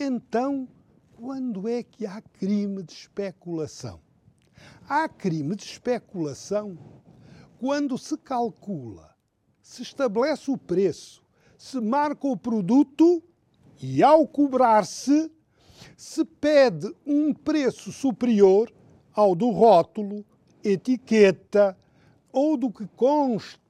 [0.00, 0.66] Então,
[1.22, 4.00] quando é que há crime de especulação?
[4.88, 6.76] Há crime de especulação
[7.60, 9.14] quando se calcula,
[9.62, 11.22] se estabelece o preço,
[11.56, 13.22] se marca o produto
[13.80, 15.30] e, ao cobrar-se,
[15.96, 18.68] se pede um preço superior
[19.12, 20.26] ao do rótulo,
[20.64, 21.78] etiqueta
[22.32, 23.60] ou do que conste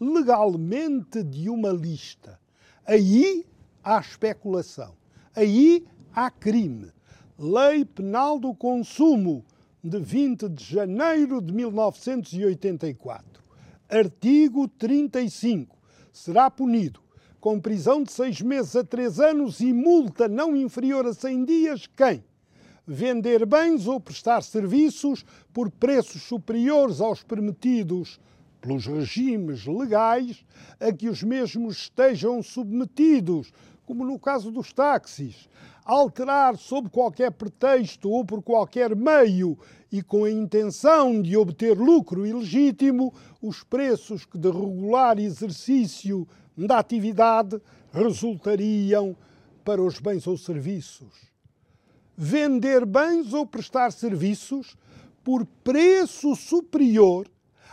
[0.00, 2.40] legalmente de uma lista.
[2.86, 3.46] Aí
[3.82, 4.96] há especulação.
[5.36, 6.93] Aí há crime.
[7.36, 9.44] Lei Penal do Consumo,
[9.82, 13.42] de 20 de janeiro de 1984.
[13.90, 15.76] Artigo 35.
[16.12, 17.00] Será punido
[17.40, 21.88] com prisão de seis meses a três anos e multa não inferior a 100 dias
[21.96, 22.22] quem
[22.86, 28.20] vender bens ou prestar serviços por preços superiores aos permitidos
[28.60, 30.44] pelos regimes legais
[30.78, 33.52] a que os mesmos estejam submetidos
[33.86, 35.48] como no caso dos táxis,
[35.84, 39.58] alterar sob qualquer pretexto ou por qualquer meio
[39.92, 46.78] e com a intenção de obter lucro ilegítimo os preços que de regular exercício da
[46.78, 47.60] atividade
[47.92, 49.14] resultariam
[49.64, 51.32] para os bens ou serviços.
[52.16, 54.76] Vender bens ou prestar serviços
[55.22, 57.28] por preço superior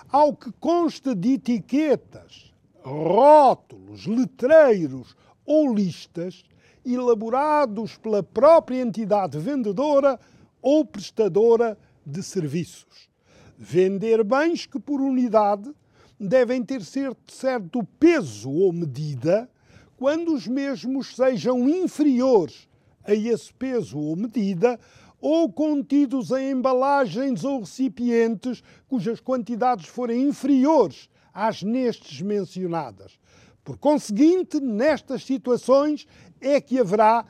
[0.10, 6.43] ao que consta de etiquetas, rótulos, letreiros ou listas
[6.86, 10.20] elaborados pela própria entidade vendedora
[10.62, 13.10] ou prestadora de serviços.
[13.58, 15.72] Vender bens que, por unidade,
[16.20, 19.50] devem ter certo peso ou medida,
[19.98, 22.67] quando os mesmos sejam inferiores
[23.04, 24.80] a esse peso ou medida,
[25.20, 33.20] ou contidos em embalagens ou recipientes cujas quantidades forem inferiores às nestes mencionadas.
[33.63, 36.08] Por conseguinte, nestas situações
[36.39, 37.26] é que haverá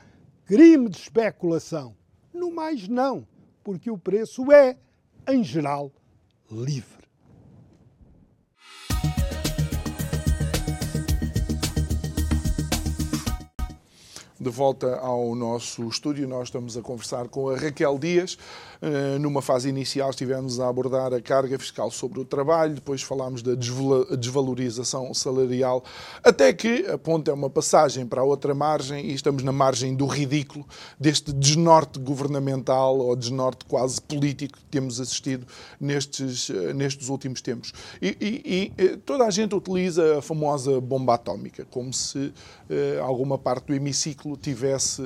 [0.46, 1.94] crime de especulação.
[2.32, 3.26] No mais, não,
[3.62, 4.76] porque o preço é,
[5.28, 5.92] em geral,
[6.50, 7.01] livre.
[14.42, 16.26] De volta ao nosso estúdio.
[16.26, 18.36] Nós estamos a conversar com a Raquel Dias.
[18.84, 23.40] Eh, numa fase inicial estivemos a abordar a carga fiscal sobre o trabalho, depois falámos
[23.40, 25.84] da desvalorização salarial,
[26.24, 29.94] até que a ponta é uma passagem para a outra margem e estamos na margem
[29.94, 30.66] do ridículo
[30.98, 35.46] deste desnorte governamental ou desnorte quase político que temos assistido
[35.80, 37.72] nestes, eh, nestes últimos tempos.
[38.02, 42.32] E, e, e eh, toda a gente utiliza a famosa bomba atómica, como se
[43.04, 45.02] alguma parte do hemiciclo tivesse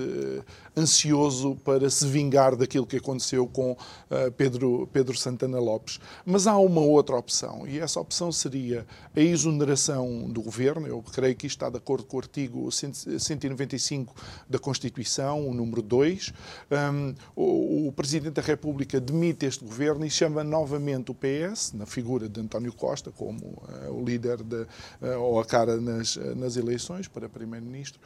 [0.76, 5.98] ansioso para se vingar daquilo que aconteceu com uh, Pedro, Pedro Santana Lopes.
[6.24, 10.86] Mas há uma outra opção, e essa opção seria a exoneração do governo.
[10.86, 14.14] Eu creio que isto está de acordo com o artigo 195
[14.48, 16.32] da Constituição, o número 2.
[16.70, 21.86] Um, o, o Presidente da República demite este governo e chama novamente o PS, na
[21.86, 26.56] figura de António Costa, como uh, o líder de, uh, ou a cara nas, nas
[26.56, 28.00] eleições para Primeiro-Ministro,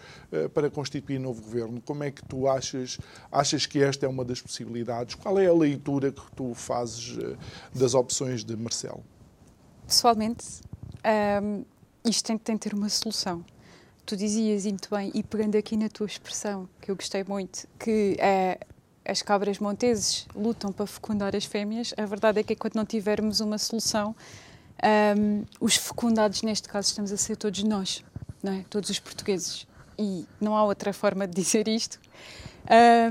[0.54, 1.80] para constituir novo governo.
[1.80, 2.98] Como é que tu achas?
[3.30, 5.14] achas, que esta é uma das possibilidades?
[5.14, 7.36] Qual é a leitura que tu fazes eh,
[7.74, 9.02] das opções de Marcelo?
[9.86, 10.46] Pessoalmente,
[11.42, 11.64] um,
[12.04, 13.44] isto tem, tem de ter uma solução.
[14.06, 17.66] Tu dizias, e muito bem, e pegando aqui na tua expressão, que eu gostei muito,
[17.78, 18.58] que é,
[19.04, 23.40] as cabras monteses lutam para fecundar as fêmeas, a verdade é que enquanto não tivermos
[23.40, 24.14] uma solução,
[25.18, 28.04] um, os fecundados, neste caso, estamos a ser todos nós,
[28.42, 28.64] não é?
[28.70, 29.66] todos os portugueses.
[30.02, 32.00] E não há outra forma de dizer isto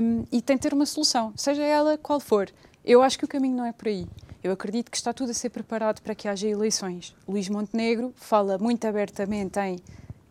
[0.02, 2.50] um, e tem de ter uma solução, seja ela qual for.
[2.84, 4.08] Eu acho que o caminho não é por aí.
[4.42, 7.14] Eu acredito que está tudo a ser preparado para que haja eleições.
[7.28, 9.78] Luís Montenegro fala muito abertamente em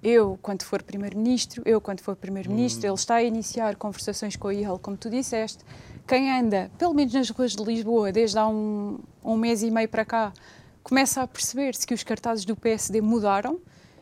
[0.02, 2.94] eu, quando for Primeiro-Ministro, eu, quando for Primeiro-Ministro, uhum.
[2.94, 5.64] ele está a iniciar conversações com a IEL, como tu disseste.
[6.08, 9.90] Quem anda, pelo menos nas ruas de Lisboa, desde há um, um mês e meio
[9.90, 10.34] para cá,
[10.82, 13.60] começa a perceber-se que os cartazes do PSD mudaram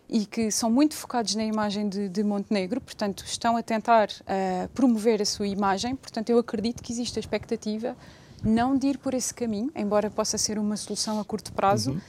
[0.10, 4.70] e que são muito focados na imagem de, de Montenegro, portanto, estão a tentar uh,
[4.70, 5.96] promover a sua imagem.
[5.96, 7.96] Portanto, eu acredito que existe a expectativa
[8.44, 11.92] não de ir por esse caminho, embora possa ser uma solução a curto prazo.
[11.92, 12.02] Uhum.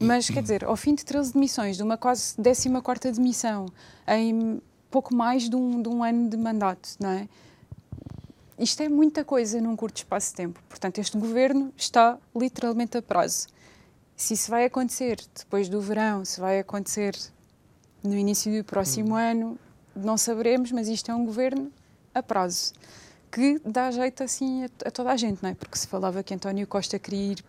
[0.00, 3.66] Mas, quer dizer, ao fim de 13 demissões, de uma quase 14 demissão,
[4.06, 7.28] em pouco mais de um, de um ano de mandato, não é?
[8.58, 10.60] Isto é muita coisa num curto espaço de tempo.
[10.68, 13.46] Portanto, este governo está literalmente a prazo.
[14.16, 17.16] Se isso vai acontecer depois do verão, se vai acontecer
[18.02, 19.16] no início do próximo hum.
[19.16, 19.58] ano,
[19.94, 21.70] não saberemos, mas isto é um governo
[22.14, 22.72] a prazo
[23.30, 25.54] que dá jeito assim a, a, toda a gente, não é?
[25.54, 27.44] Porque se falava que António Costa queria ir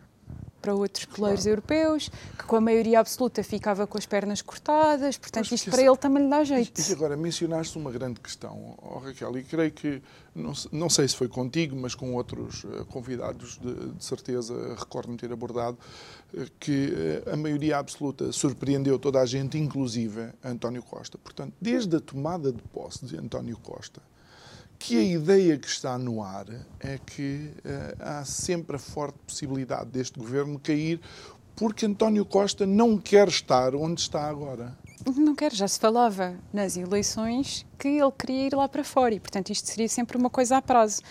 [0.61, 1.49] para outros poleiros claro.
[1.49, 5.97] europeus, que com a maioria absoluta ficava com as pernas cortadas, portanto isto para ele
[5.97, 6.79] também lhe dá jeito.
[6.79, 10.01] E agora mencionaste uma grande questão, oh, Raquel, e creio que,
[10.35, 15.17] não, não, sei se foi contigo, mas com outros uh, convidados, de, de certeza recordo-me
[15.17, 15.77] ter abordado,
[16.33, 16.93] uh, que
[17.25, 21.17] uh, a maioria absoluta surpreendeu toda a gente, inclusive António Costa.
[21.17, 24.01] Portanto, desde a tomada de posse de António Costa,
[24.79, 26.47] que a ideia que está no ar
[26.79, 31.01] é que uh, há sempre a forte possibilidade deste governo cair
[31.59, 34.77] porque António Costa não quer estar onde está agora.
[35.17, 39.19] Não quer, já se falava nas eleições que ele queria ir lá para fora e,
[39.19, 41.01] portanto, isto seria sempre uma coisa a prazo.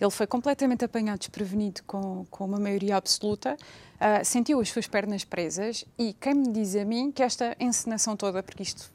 [0.00, 5.24] Ele foi completamente apanhado desprevenido com, com uma maioria absoluta, uh, sentiu as suas pernas
[5.24, 8.90] presas e quem me diz a mim que esta encenação toda, porque isto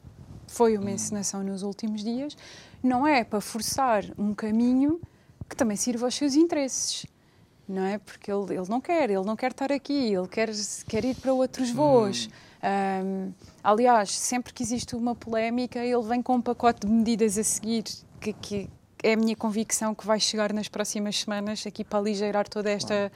[0.54, 2.36] foi uma encenação nos últimos dias,
[2.82, 5.00] não é para forçar um caminho
[5.48, 7.06] que também sirva aos seus interesses.
[7.66, 7.98] Não é?
[7.98, 10.50] Porque ele, ele não quer, ele não quer estar aqui, ele quer,
[10.86, 12.26] quer ir para outros voos.
[12.26, 12.30] Hum.
[12.64, 17.42] Um, aliás, sempre que existe uma polémica, ele vem com um pacote de medidas a
[17.42, 17.84] seguir,
[18.20, 18.70] que, que
[19.02, 23.10] é a minha convicção que vai chegar nas próximas semanas aqui para aligeirar toda esta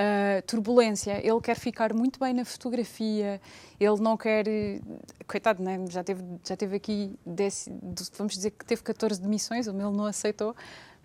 [0.00, 1.20] uh, turbulência.
[1.24, 3.40] Ele quer ficar muito bem na fotografia,
[3.78, 4.46] ele não quer.
[5.26, 5.78] Coitado, né?
[5.88, 7.70] já, teve, já teve aqui, desse,
[8.16, 10.54] vamos dizer que teve 14 demissões, o meu não aceitou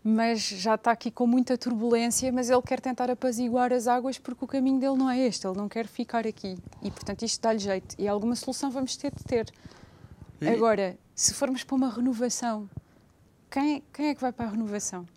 [0.07, 4.45] mas já está aqui com muita turbulência, mas ele quer tentar apaziguar as águas porque
[4.45, 6.59] o caminho dele não é este, ele não quer ficar aqui.
[6.83, 7.95] E, portanto, isto dá-lhe jeito.
[7.97, 9.51] E alguma solução vamos ter de ter.
[10.39, 10.47] E...
[10.47, 12.69] Agora, se formos para uma renovação,
[13.49, 15.07] quem, quem é que vai para a renovação?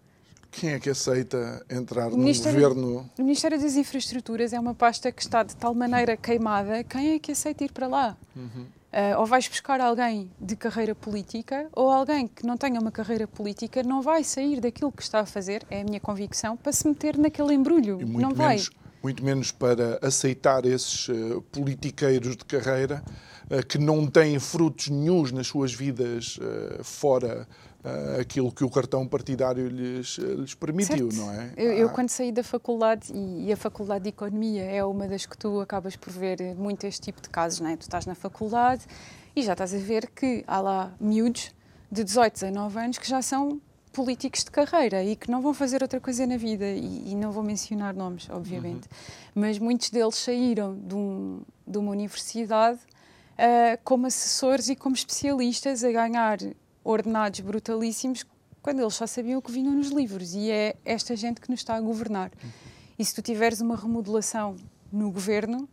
[0.51, 3.09] Quem é que aceita entrar no governo?
[3.18, 7.18] O Ministério das Infraestruturas é uma pasta que está de tal maneira queimada, quem é
[7.18, 8.16] que aceita ir para lá?
[8.34, 8.66] Uhum.
[8.88, 13.28] Uh, ou vais buscar alguém de carreira política, ou alguém que não tenha uma carreira
[13.28, 16.88] política não vai sair daquilo que está a fazer, é a minha convicção, para se
[16.88, 17.99] meter naquele embrulho.
[17.99, 18.59] não menos, vai.
[19.03, 23.05] Muito menos para aceitar esses uh, politiqueiros de carreira
[23.51, 26.38] uh, que não têm frutos nenhums nas suas vidas
[26.82, 27.46] fora
[28.20, 31.16] aquilo que o cartão partidário lhes, lhes permitiu, certo.
[31.16, 31.53] não é?
[31.57, 35.39] Eu, eu, quando saí da faculdade, e, a faculdade de Economia é uma das que
[35.39, 37.76] tu acabas por ver muito este tipo de casos, não é?
[37.76, 38.85] Tu estás na faculdade
[39.35, 41.53] e já estás a ver que há lá miúdos
[41.91, 43.61] de 18, 19 anos que já são
[43.93, 47.33] políticos de carreira e que não vão fazer outra coisa na vida e, e não
[47.33, 49.43] vou mencionar nomes, obviamente, uhum.
[49.43, 55.83] mas muitos deles saíram de, um, de uma universidade uh, como assessores e como especialistas
[55.83, 56.39] a ganhar
[56.91, 58.24] ordenados brutalíssimos
[58.62, 60.34] quando eles só sabiam o que vinham nos livros.
[60.34, 62.30] E é esta gente que nos está a governar.
[62.99, 64.57] E se tu tiveres uma remodelação
[64.91, 65.68] no governo,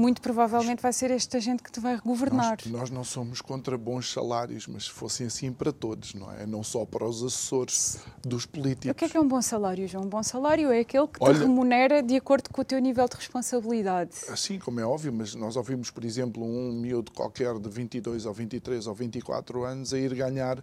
[0.00, 2.56] muito provavelmente vai ser esta gente que te vai governar.
[2.64, 6.46] Nós, nós, não somos contra bons salários, mas se fossem assim para todos, não é?
[6.46, 8.90] Não só para os assessores dos políticos.
[8.90, 10.04] O que é que é um bom salário, João?
[10.04, 13.06] Um bom salário é aquele que Olha, te remunera de acordo com o teu nível
[13.06, 14.12] de responsabilidade.
[14.28, 18.32] Assim como é óbvio, mas nós ouvimos, por exemplo, um miúdo qualquer de 22 ou
[18.32, 20.62] 23 ou 24 anos a ir ganhar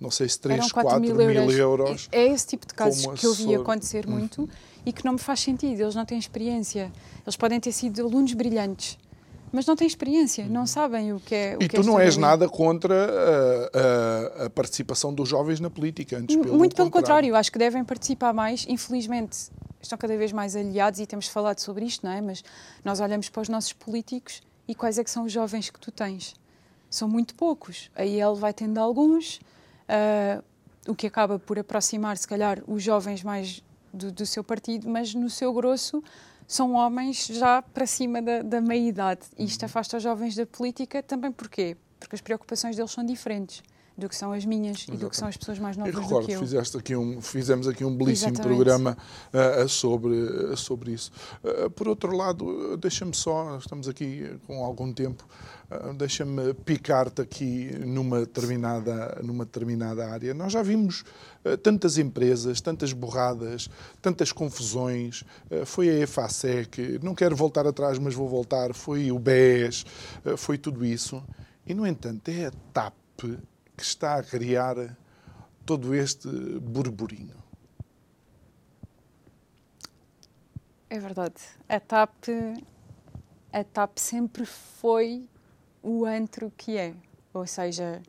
[0.00, 1.54] não sei se 3, 4, 4 mil, mil euros.
[1.56, 2.08] euros.
[2.12, 4.48] É esse tipo de casos que eu vi acontecer muito uhum.
[4.86, 5.80] e que não me faz sentido.
[5.80, 6.92] Eles não têm experiência.
[7.24, 8.96] Eles podem ter sido alunos brilhantes,
[9.50, 11.56] mas não têm experiência, não sabem o que é.
[11.58, 15.58] O e que tu é não és nada contra a, a, a, participação dos jovens
[15.58, 17.34] na política, antes pelo Muito pelo contrário.
[17.34, 18.66] acho que devem participar mais.
[18.68, 22.20] Infelizmente, estão cada vez mais aliados e temos falado sobre isto, não é?
[22.20, 22.44] Mas
[22.84, 25.90] nós olhamos para os nossos políticos e quais é que são os jovens que tu
[25.90, 26.34] tens?
[26.90, 27.90] São muito poucos.
[27.94, 29.40] Aí ele vai tendo alguns,
[29.88, 30.44] uh,
[30.86, 33.62] o que acaba por aproximar, se calhar, os jovens mais
[33.92, 36.02] do, do seu partido, mas no seu grosso
[36.46, 39.22] são homens já para cima da, da meia-idade.
[39.38, 41.76] Isto afasta os jovens da política também porquê?
[42.00, 43.62] Porque as preocupações deles são diferentes
[43.98, 45.00] do que são as minhas Exatamente.
[45.00, 46.38] e do que são as pessoas mais novas eu recordo, do que eu.
[46.38, 48.54] Fizeste aqui um, fizemos aqui um belíssimo Exatamente.
[48.54, 48.96] programa
[49.34, 51.10] uh, sobre, uh, sobre isso.
[51.42, 55.26] Uh, por outro lado, deixa-me só, estamos aqui com algum tempo,
[55.96, 60.32] deixa-me picar-te aqui numa determinada, numa determinada área.
[60.32, 61.04] Nós já vimos
[61.62, 63.68] tantas empresas, tantas borradas,
[64.00, 65.24] tantas confusões.
[65.66, 68.72] foi a EFASEC, não quero voltar atrás, mas vou voltar.
[68.72, 69.84] Foi o BES,
[70.38, 71.22] foi tudo isso.
[71.66, 72.94] E, no entanto, é a TAP
[73.78, 74.74] que está a criar
[75.64, 77.36] todo este burburinho.
[80.90, 81.40] É verdade.
[81.68, 82.28] A TAP,
[83.52, 85.28] a TAP sempre foi
[85.80, 86.94] o antro que é.
[87.32, 88.02] Ou seja,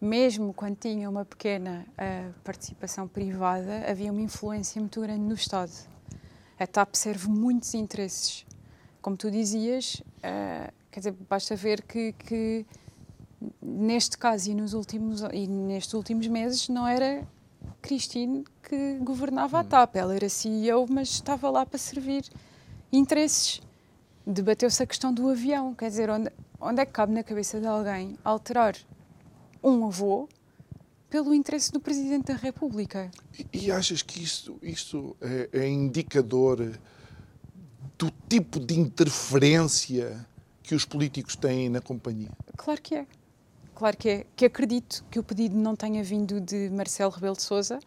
[0.00, 5.72] mesmo quando tinha uma pequena uh, participação privada, havia uma influência muito grande no Estado.
[6.58, 8.44] A TAP serve muitos interesses.
[9.00, 12.66] Como tu dizias, uh, quer dizer, basta ver que, que
[13.62, 17.26] neste caso e, nos últimos, e nestes últimos meses não era
[17.80, 19.64] Cristine que governava a hum.
[19.64, 19.96] TAP.
[19.96, 22.24] Ela era CEO, mas estava lá para servir
[22.92, 23.60] interesses.
[24.26, 25.74] Debateu-se a questão do avião.
[25.74, 26.30] Quer dizer, onde,
[26.60, 28.76] onde é que cabe na cabeça de alguém alterar
[29.62, 30.28] um avô
[31.08, 33.10] pelo interesse do Presidente da República?
[33.52, 36.78] E, e achas que isto, isto é, é indicador
[37.98, 40.26] do tipo de interferência
[40.62, 42.30] que os políticos têm na companhia?
[42.56, 43.06] Claro que é.
[43.80, 44.26] Claro que é.
[44.36, 47.78] Que acredito que o pedido não tenha vindo de Marcelo Rebelo de Sousa.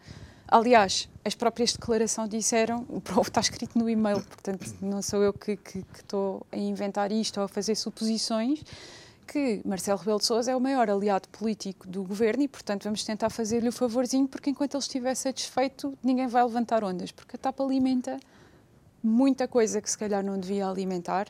[0.48, 2.84] Aliás, as próprias declarações disseram,
[3.22, 7.38] está escrito no e-mail, portanto não sou eu que, que, que estou a inventar isto
[7.38, 8.60] ou a fazer suposições,
[9.24, 13.04] que Marcelo Rebelo de Sousa é o maior aliado político do governo e, portanto, vamos
[13.04, 17.38] tentar fazer-lhe o favorzinho, porque enquanto ele estiver satisfeito, ninguém vai levantar ondas, porque a
[17.38, 18.18] TAP alimenta
[19.00, 21.28] muita coisa que se calhar não devia alimentar.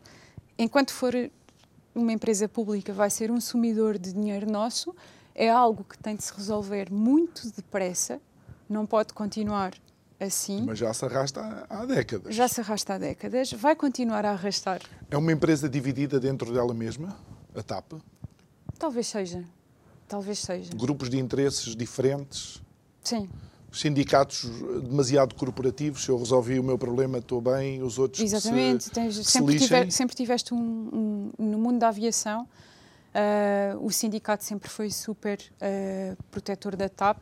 [0.58, 1.14] Enquanto for
[1.94, 4.94] uma empresa pública vai ser um sumidor de dinheiro nosso,
[5.34, 8.20] é algo que tem de se resolver muito depressa,
[8.68, 9.74] não pode continuar
[10.18, 10.62] assim.
[10.62, 12.34] Mas já se arrasta há, décadas.
[12.34, 14.80] Já se arrasta há décadas, vai continuar a arrastar.
[15.10, 17.16] É uma empresa dividida dentro dela mesma,
[17.54, 17.94] a TAP?
[18.78, 19.44] Talvez seja.
[20.08, 20.70] Talvez seja.
[20.74, 22.62] Grupos de interesses diferentes?
[23.02, 23.28] Sim.
[23.74, 24.48] Sindicatos
[24.88, 28.84] demasiado corporativos, se eu resolvi o meu problema, estou bem, os outros Exatamente.
[28.84, 34.44] se, Tens, se sempre, sempre tiveste um, um, no mundo da aviação, uh, o sindicato
[34.44, 37.18] sempre foi super uh, protetor da TAP,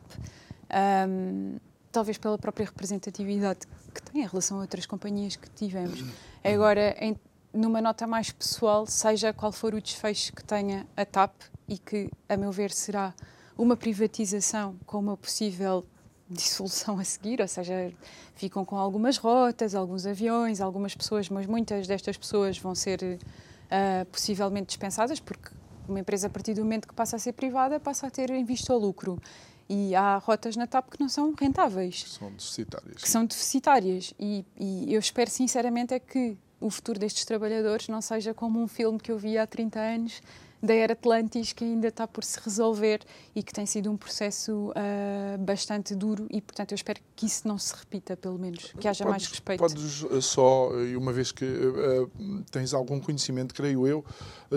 [1.09, 1.57] um,
[1.90, 3.61] talvez pela própria representatividade
[3.94, 6.05] que tem em relação a outras companhias que tivemos.
[6.42, 7.16] Agora, em,
[7.53, 11.32] numa nota mais pessoal, seja qual for o desfecho que tenha a TAP
[11.68, 13.14] e que, a meu ver, será
[13.57, 15.84] uma privatização com uma possível
[16.33, 17.93] dissolução a seguir, ou seja,
[18.35, 24.07] ficam com algumas rotas, alguns aviões, algumas pessoas, mas muitas destas pessoas vão ser uh,
[24.07, 25.51] possivelmente dispensadas, porque
[25.89, 28.45] uma empresa, a partir do momento que passa a ser privada, passa a ter em
[28.45, 29.20] vista o lucro.
[29.68, 32.05] E há rotas na TAP que não são rentáveis.
[32.18, 33.03] São deficitárias.
[33.03, 34.14] Que são deficitárias.
[34.18, 38.68] E, e eu espero sinceramente é que o futuro destes trabalhadores não seja como um
[38.68, 40.22] filme que eu vi há 30 anos
[40.62, 43.00] da Era Atlantis que ainda está por se resolver
[43.34, 47.48] e que tem sido um processo uh, bastante duro e, portanto, eu espero que isso
[47.48, 49.58] não se repita, pelo menos, que haja podes, mais respeito.
[49.58, 52.10] Podes uh, só, e uma vez que uh,
[52.52, 54.04] tens algum conhecimento, creio eu,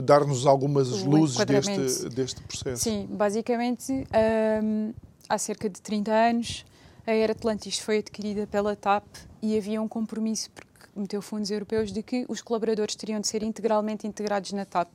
[0.03, 2.83] dar-nos algumas O luzes deste, deste processo.
[2.83, 3.91] Sim, basicamente,
[4.63, 4.93] um,
[5.27, 6.65] há cerca de 30 anos,
[7.07, 9.05] a Era Atlantis foi adquirida pela TAP
[9.41, 13.41] e havia um compromisso, porque meteu fundos europeus, de que os colaboradores teriam de ser
[13.41, 14.89] integralmente integrados na TAP.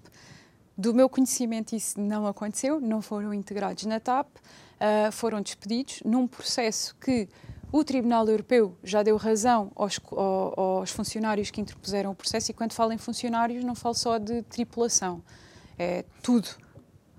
[0.76, 6.26] Do meu conhecimento, isso não aconteceu, não foram integrados na TAP, uh, foram despedidos num
[6.26, 7.28] processo que
[7.72, 10.00] o Tribunal Europeu já deu razão aos,
[10.56, 14.42] aos, funcionários que interpuseram o processo, e quando falo em funcionários, não falo só de
[14.42, 15.22] tripulação,
[15.78, 16.48] é tudo,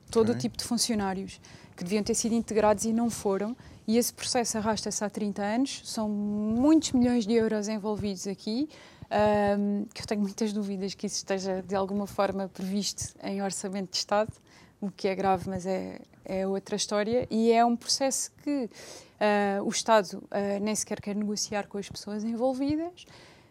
[0.09, 0.35] todo Ok.
[0.35, 1.39] o tipo de funcionários
[1.75, 3.55] que deviam ter sido integrados e não foram.
[3.87, 8.69] E esse processo arrasta-se há 30 anos, são muitos milhões de euros envolvidos aqui,
[9.11, 13.91] um, que eu tenho muitas dúvidas que isso esteja de alguma forma previsto em orçamento
[13.91, 14.31] de Estado,
[14.79, 17.27] o que é grave, mas é, é outra história.
[17.29, 21.89] E é um processo que uh, o Estado uh, nem sequer quer negociar com as
[21.89, 23.05] pessoas envolvidas,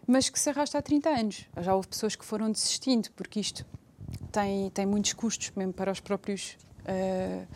[0.06, 1.46] mas que se arrasta há 30 anos.
[1.60, 3.64] Já houve pessoas que foram desistindo, porque isto
[4.32, 6.56] tem, tem muitos custos, mesmo para os próprios.
[6.80, 7.46] Uh,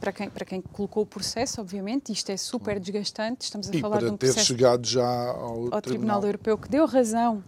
[0.00, 3.44] para quem, para quem colocou o processo, obviamente, isto é super desgastante.
[3.44, 6.68] Estamos a E falar de um ter processo chegado já ao, ao Tribunal Europeu que
[6.68, 7.44] deu razão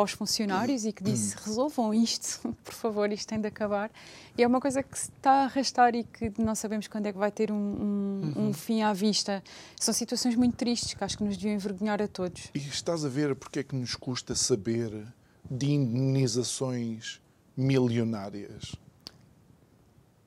[0.00, 1.40] aos funcionários e que disse Hum.
[1.44, 3.90] resolvam isto, por favor, isto tem de acabar.
[4.36, 7.12] E é uma coisa que se está a arrastar e que não sabemos quando é
[7.12, 8.48] que vai ter um, um, Uhum.
[8.48, 9.42] um fim à vista.
[9.78, 12.48] São situações muito tristes que acho que nos deviam envergonhar a todos.
[12.54, 15.06] E estás a ver porque é que nos custa saber
[15.50, 17.20] de indenizações
[17.56, 18.74] milionárias?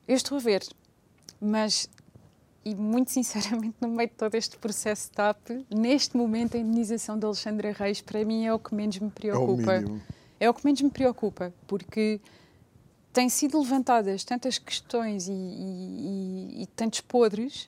[0.06, 0.62] Eu estou a ver,
[1.40, 1.88] mas,
[2.64, 7.26] e muito sinceramente, no meio de todo este processo TAP, neste momento a indenização de
[7.26, 9.72] Alexandra Reis, para mim, é o que menos me É o preocupa.
[10.40, 12.20] É o que menos me preocupa, porque
[13.12, 17.66] têm sido levantadas tantas questões e, e- e- tantos podres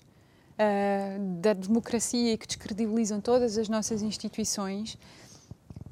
[0.58, 4.98] ah, da democracia e que descredibilizam todas as nossas instituições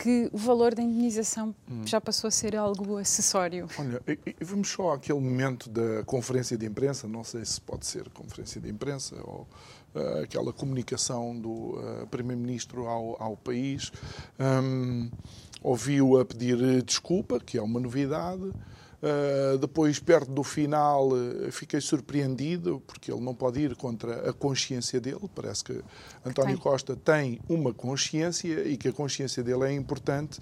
[0.05, 1.55] que o valor da indenização
[1.87, 3.67] já passou a ser algo acessório.
[3.79, 7.87] Olha, e- e vamos só àquele momento da conferência de imprensa, não sei se pode
[7.87, 9.49] ser conferência de imprensa ou
[9.95, 13.91] ah, aquela comunicação do ah, Primeiro-Ministro ao, ao país.
[14.39, 15.11] Hum,
[15.63, 18.53] Ouviu a pedir desculpa, que é uma novidade.
[19.05, 24.33] Ah, depois, perto do final, eh, fiquei surpreendido, porque ele não pode ir contra a
[24.33, 25.29] consciência dele.
[25.35, 25.83] Parece que
[26.25, 26.63] António tem.
[26.63, 30.41] Costa tem uma consciência e que a consciência dele é importante.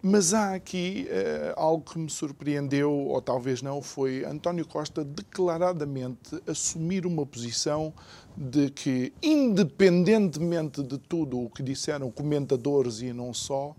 [0.00, 6.42] Mas há aqui eh, algo que me surpreendeu, ou talvez não, foi António Costa declaradamente
[6.46, 7.92] assumir uma posição
[8.34, 13.76] de que, independentemente de tudo o que disseram comentadores e não só,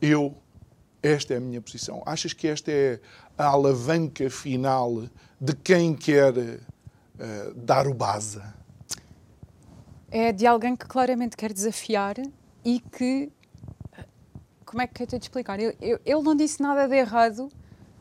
[0.00, 0.36] eu,
[1.02, 2.02] esta é a minha posição.
[2.06, 3.00] Achas que esta é
[3.38, 5.04] a alavanca final
[5.40, 8.40] de quem quer eh, dar o base?
[10.10, 12.16] É de alguém que claramente quer desafiar
[12.64, 13.30] e que.
[14.64, 15.60] Como é que eu tenho de explicar?
[15.60, 17.48] Eu- ele não disse nada de errado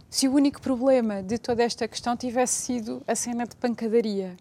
[0.09, 4.35] se o único problema de toda esta questão tivesse sido a cena de pancadaria.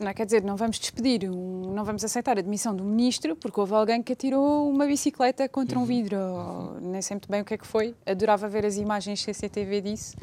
[0.00, 0.14] Não é?
[0.14, 3.74] Quer dizer, não vamos despedir, um- não vamos aceitar a demissão do ministro porque houve
[3.74, 6.16] alguém que atirou uma bicicleta contra um vidro.
[6.18, 7.94] ou nem sei muito bem o que é que foi.
[8.06, 10.16] Adorava ver as imagens CCTV disso.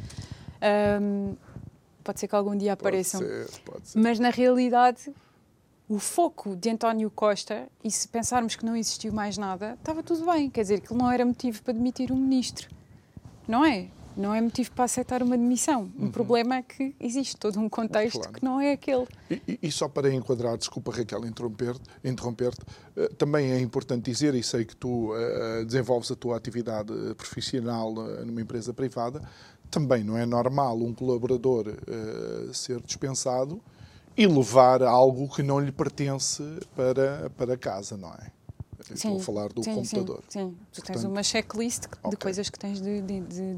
[0.61, 1.35] Ahm,
[2.03, 3.19] pode ser que algum dia apareçam.
[3.21, 3.99] Pode ser, pode ser.
[3.99, 5.11] Mas na realidade,
[5.89, 10.25] o foco de António Costa, e se pensarmos que não existiu mais nada, estava tudo
[10.25, 10.49] bem.
[10.49, 12.69] Quer dizer, que ele não era motivo para demitir um ministro.
[13.47, 13.87] Não é?
[14.15, 15.91] Não é motivo para aceitar uma demissão.
[15.99, 18.33] O problema é que existe todo um contexto Claro.
[18.33, 19.07] que não é aquele.
[19.29, 22.61] E, e- só para enquadrar, desculpa Raquel interromper-te, interromper-te,
[22.95, 27.93] eh, também é importante dizer, e sei que tu eh, desenvolves a tua atividade profissional
[27.93, 29.21] numa empresa privada,
[29.69, 33.61] também não é normal um colaborador eh, ser dispensado
[34.15, 36.41] e levar algo que não lhe pertence
[36.75, 38.31] para, para casa, não é?
[38.93, 40.23] Estou a falar do sim, computador.
[40.27, 40.57] Sim, sim.
[40.71, 42.17] Tu tens Portanto, uma checklist de ok.
[42.17, 43.53] coisas que tens de, de, de,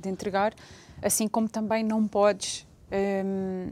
[0.00, 0.54] de- entregar,
[1.02, 2.66] assim como também não podes.
[2.90, 3.70] hum,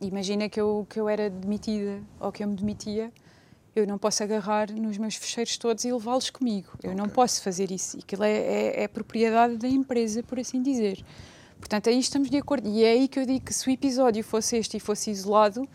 [0.00, 3.12] imagina que eu, que eu era demitida ou que eu me demitia,
[3.74, 6.68] eu não posso agarrar nos meus fecheiros todos e levá-los comigo.
[6.82, 7.14] Eu não Ok.
[7.14, 7.98] posso fazer isso.
[7.98, 11.04] Aquilo é, é, é propriedade da empresa, por assim dizer.
[11.58, 12.68] Portanto, aí estamos de acordo.
[12.68, 15.68] E é aí que eu digo que se o episódio fosse este e fosse isolado,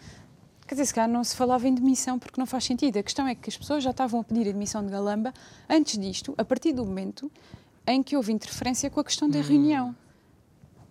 [0.68, 2.98] Quer dizer, se calhar não se falava em demissão porque não faz sentido.
[2.98, 5.34] A questão é que as pessoas já estavam a pedir a demissão de Galamba
[5.70, 7.32] antes disto, a partir do momento
[7.86, 9.96] em que houve interferência com a questão da reunião.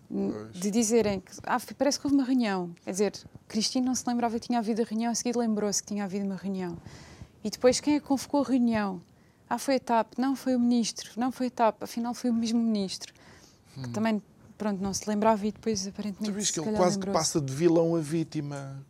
[0.08, 0.60] Pois.
[0.60, 2.72] De dizerem que ah, parece que houve uma reunião.
[2.84, 3.12] Quer dizer,
[3.48, 6.24] Cristina não se lembrava que tinha havido a reunião, a seguir lembrou-se que tinha havido
[6.24, 6.78] uma reunião.
[7.42, 9.02] E depois quem é que convocou a reunião?
[9.50, 12.34] Ah, foi a TAP, não foi o ministro, não foi a TAP, afinal foi o
[12.34, 13.12] mesmo ministro.
[13.74, 14.22] Que também,
[14.56, 16.30] pronto, não se lembrava e depois aparentemente.
[16.30, 18.84] Tu viste que ele quase que passa de vilão a vítima.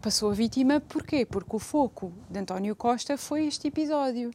[0.00, 1.24] Passou a vítima porquê?
[1.24, 4.30] Porque o foco de António Costa foi este episódio.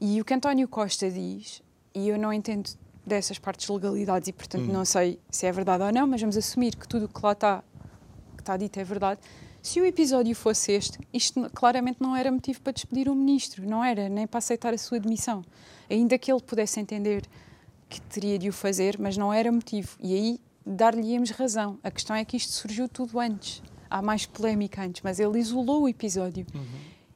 [0.00, 1.62] E o que António Costa diz,
[1.94, 2.70] e eu não entendo
[3.06, 6.36] dessas partes de legalidades e, portanto, não sei se é verdade ou não, mas vamos
[6.36, 7.62] assumir que tudo o que lá está,
[8.36, 9.20] que está dito é verdade.
[9.62, 13.82] Se o episódio fosse este, isto claramente não era motivo para despedir o ministro, não
[13.82, 15.42] era, nem para aceitar a sua demissão.
[15.88, 17.24] Ainda que ele pudesse entender
[17.88, 19.96] que teria de o fazer, mas não era motivo.
[20.00, 21.78] E aí dar-lhe-íamos razão.
[21.82, 23.62] A questão é que isto surgiu tudo antes.
[23.96, 26.44] Há mais polémica antes, mas ele isolou o episódio.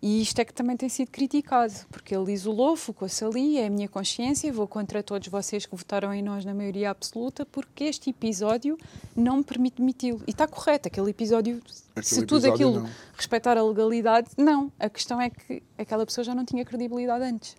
[0.00, 3.70] E isto é que também tem sido criticado, porque ele isolou, focou-se ali, é a
[3.70, 8.10] minha consciência, vou contra todos vocês que votaram em nós na maioria absoluta, porque este
[8.10, 8.78] episódio
[9.16, 10.22] não me permite demiti-lo.
[10.24, 11.82] E está correto, aquele episódio, se
[12.14, 12.90] Aquele tudo episódio aquilo não.
[13.16, 14.70] respeitar a legalidade, não.
[14.78, 17.56] A questão é que aquela pessoa já não tinha credibilidade antes.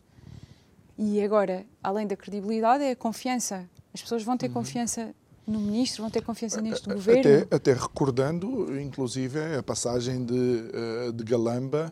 [0.98, 3.70] E agora, além da credibilidade, é a confiança.
[3.94, 4.54] As pessoas vão ter Uhum.
[4.54, 5.14] confiança
[5.50, 7.22] no ministro, vão ter confiança neste governo.
[7.22, 11.92] Até, até recordando, inclusive, a passagem de, eh, de Galamba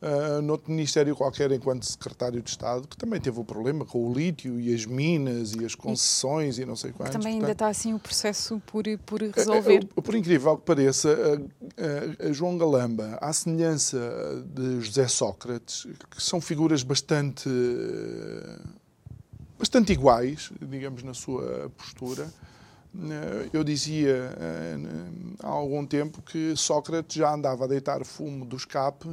[0.00, 4.12] uh, noutro ministério qualquer, enquanto secretário de Estado, que também teve o problema com o
[4.12, 7.12] lítio e as minas e as concessões e, não sei quantos.
[7.12, 9.86] Também ainda Portanto, está assim o processo por, por eh, resolver.
[9.86, 11.16] Por incrível que pareça,
[12.32, 13.98] João Galamba, à semelhança
[14.46, 17.48] de José Sócrates, que são figuras bastante,
[19.58, 22.28] bastante iguais, digamos, na sua postura,
[23.52, 24.76] eu dizia eh,
[25.42, 29.08] há algum tempo que Sócrates já andava a deitar fumo do escape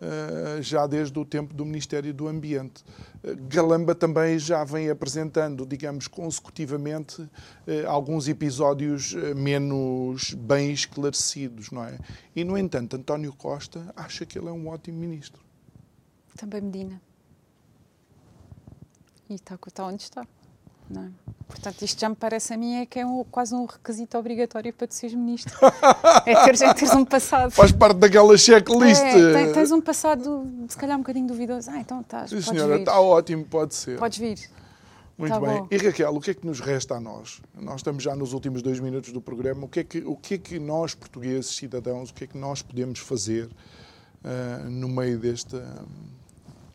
[0.00, 2.84] eh, já desde o tempo do Ministério do Ambiente.
[3.22, 7.28] Eh, Galamba também já vem apresentando, digamos, consecutivamente
[7.66, 11.98] eh, alguns episódios eh, menos bem esclarecidos, não é?
[12.34, 15.42] E, no entanto, António Costa acha que ele é um ótimo ministro.
[16.36, 17.02] Também Medina.
[19.28, 20.26] E está onde está.
[20.88, 21.12] Não é?
[21.48, 24.72] Portanto, isto já me parece a mim é que é um- quase um requisito obrigatório
[24.72, 25.52] para tu seres ministro.
[26.26, 27.50] é teres, é teres um passado.
[27.50, 29.00] Faz parte daquela checklist.
[29.02, 31.70] É, tem- tens um passado, se calhar, um bocadinho duvidoso.
[31.70, 32.30] Ah, então estás.
[32.30, 32.80] Sim, senhora, vir.
[32.80, 33.98] está ótimo, pode ser.
[33.98, 34.38] Podes vir.
[35.16, 35.60] Muito Tá bem.
[35.62, 35.68] bom.
[35.70, 37.40] E Raquel, o que é que nos resta a nós?
[37.58, 39.64] Nós estamos já nos últimos dois minutos do programa.
[39.64, 42.38] O que é que, o que, é que nós, portugueses, cidadãos, o que é que
[42.38, 43.48] nós podemos fazer
[44.22, 45.84] ah, no meio desta,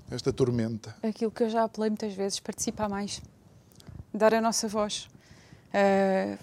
[0.09, 0.93] desta tormenta?
[1.01, 3.21] Aquilo que eu já apelei muitas vezes, participar mais.
[4.14, 5.09] Dar a nossa voz.
[5.74, 6.38] Uh,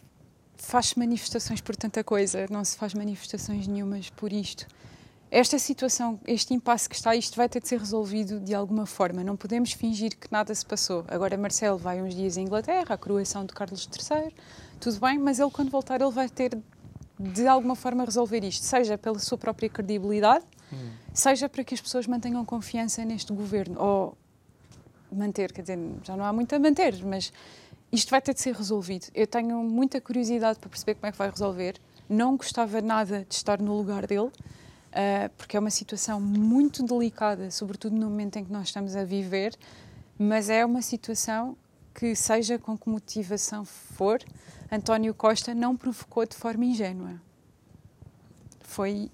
[0.56, 4.66] faz-se manifestações por tanta coisa, não se faz manifestações nenhumas por isto.
[5.30, 9.22] Esta situação, este impasse que está, isto vai ter de ser resolvido de alguma forma.
[9.22, 11.04] Não podemos fingir que nada se passou.
[11.06, 14.34] Agora Marcelo vai uns dias à Inglaterra, à coroação de Carlos III,
[14.80, 16.58] tudo bem, mas ele quando voltar ele vai ter
[17.18, 20.44] de alguma forma resolver isto, seja pela sua própria credibilidade,
[21.12, 24.18] seja para que as pessoas mantenham confiança neste governo, ou
[25.12, 27.32] manter, quer dizer, já não há muito a manter, mas
[27.92, 29.06] isto vai ter de ser resolvido.
[29.14, 31.76] Eu tenho muita curiosidade para perceber como é que vai resolver.
[32.08, 34.30] Não gostava nada de estar no lugar dele,
[34.92, 39.04] ah, porque é uma situação muito delicada, sobretudo no momento em que nós estamos a
[39.04, 39.56] viver,
[40.18, 41.56] mas é uma situação
[41.94, 44.20] que, seja com que motivação for,
[44.70, 47.20] António Costa não provocou de forma ingênua.
[48.60, 49.10] Foi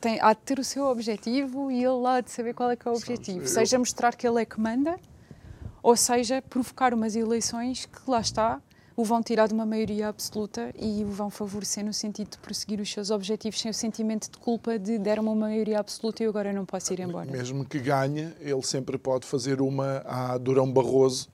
[0.00, 2.86] tem, há de ter o seu objetivo e ele há de saber qual é que
[2.86, 3.40] é o objetivo.
[3.40, 4.98] eu- Seja mostrar que ele é que manda,
[5.86, 8.60] ou seja provocar umas eleições que lá está
[8.96, 12.80] o vão tirar de uma maioria absoluta e o vão favorecer no sentido de prosseguir
[12.80, 16.30] os seus objetivos sem o sentimento de culpa de deram-me uma maioria absoluta e eu
[16.30, 17.30] agora não posso ir embora.
[17.30, 21.28] Mesmo que ganhe, ele sempre pode fazer uma a Durão Barroso,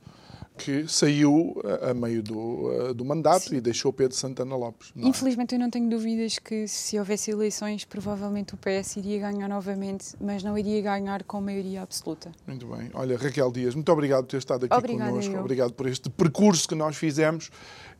[0.57, 3.57] que saiu a meio do, do mandato Sim.
[3.57, 4.93] e deixou Pedro Santana Lopes.
[4.97, 5.07] É?
[5.07, 10.15] Infelizmente, eu não tenho dúvidas que se houvesse eleições, provavelmente o PS iria ganhar novamente,
[10.21, 12.31] mas não iria ganhar com maioria absoluta.
[12.47, 12.91] Muito bem.
[12.95, 15.35] Olha, Raquel Dias, muito obrigado por ter estado aqui Obrigada connosco.
[15.35, 15.41] Eu.
[15.41, 17.51] Obrigado por este percurso que nós fizemos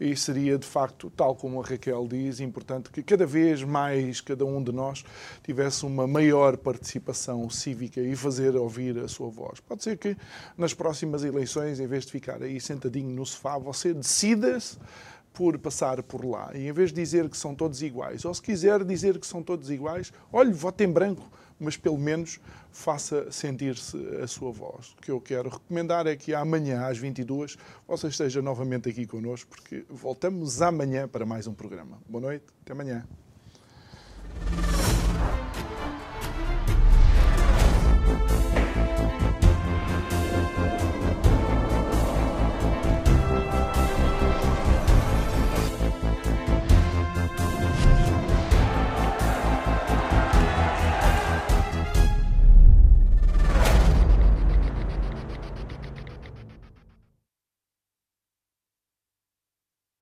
[0.01, 4.45] e seria, de facto, tal como a Raquel diz, importante que cada vez mais cada
[4.45, 5.05] um de nós
[5.43, 9.61] tivesse uma maior participação cívica e fazer ouvir a sua voz.
[9.61, 10.17] Pode ser que
[10.57, 14.79] nas próximas eleições, em vez de ficar aí sentadinho no sofá, você decida-se
[15.33, 16.51] por passar por lá.
[16.55, 19.43] E em vez de dizer que são todos iguais, ou se quiser dizer que são
[19.43, 22.41] todos iguais, olhe, vote em branco, mas pelo menos
[22.71, 24.95] faça sentir-se a sua voz.
[24.99, 29.49] O que eu quero recomendar é que amanhã, às 22 você esteja novamente aqui connosco,
[29.49, 31.99] porque voltamos amanhã para mais um programa.
[32.09, 33.07] Boa noite, até amanhã.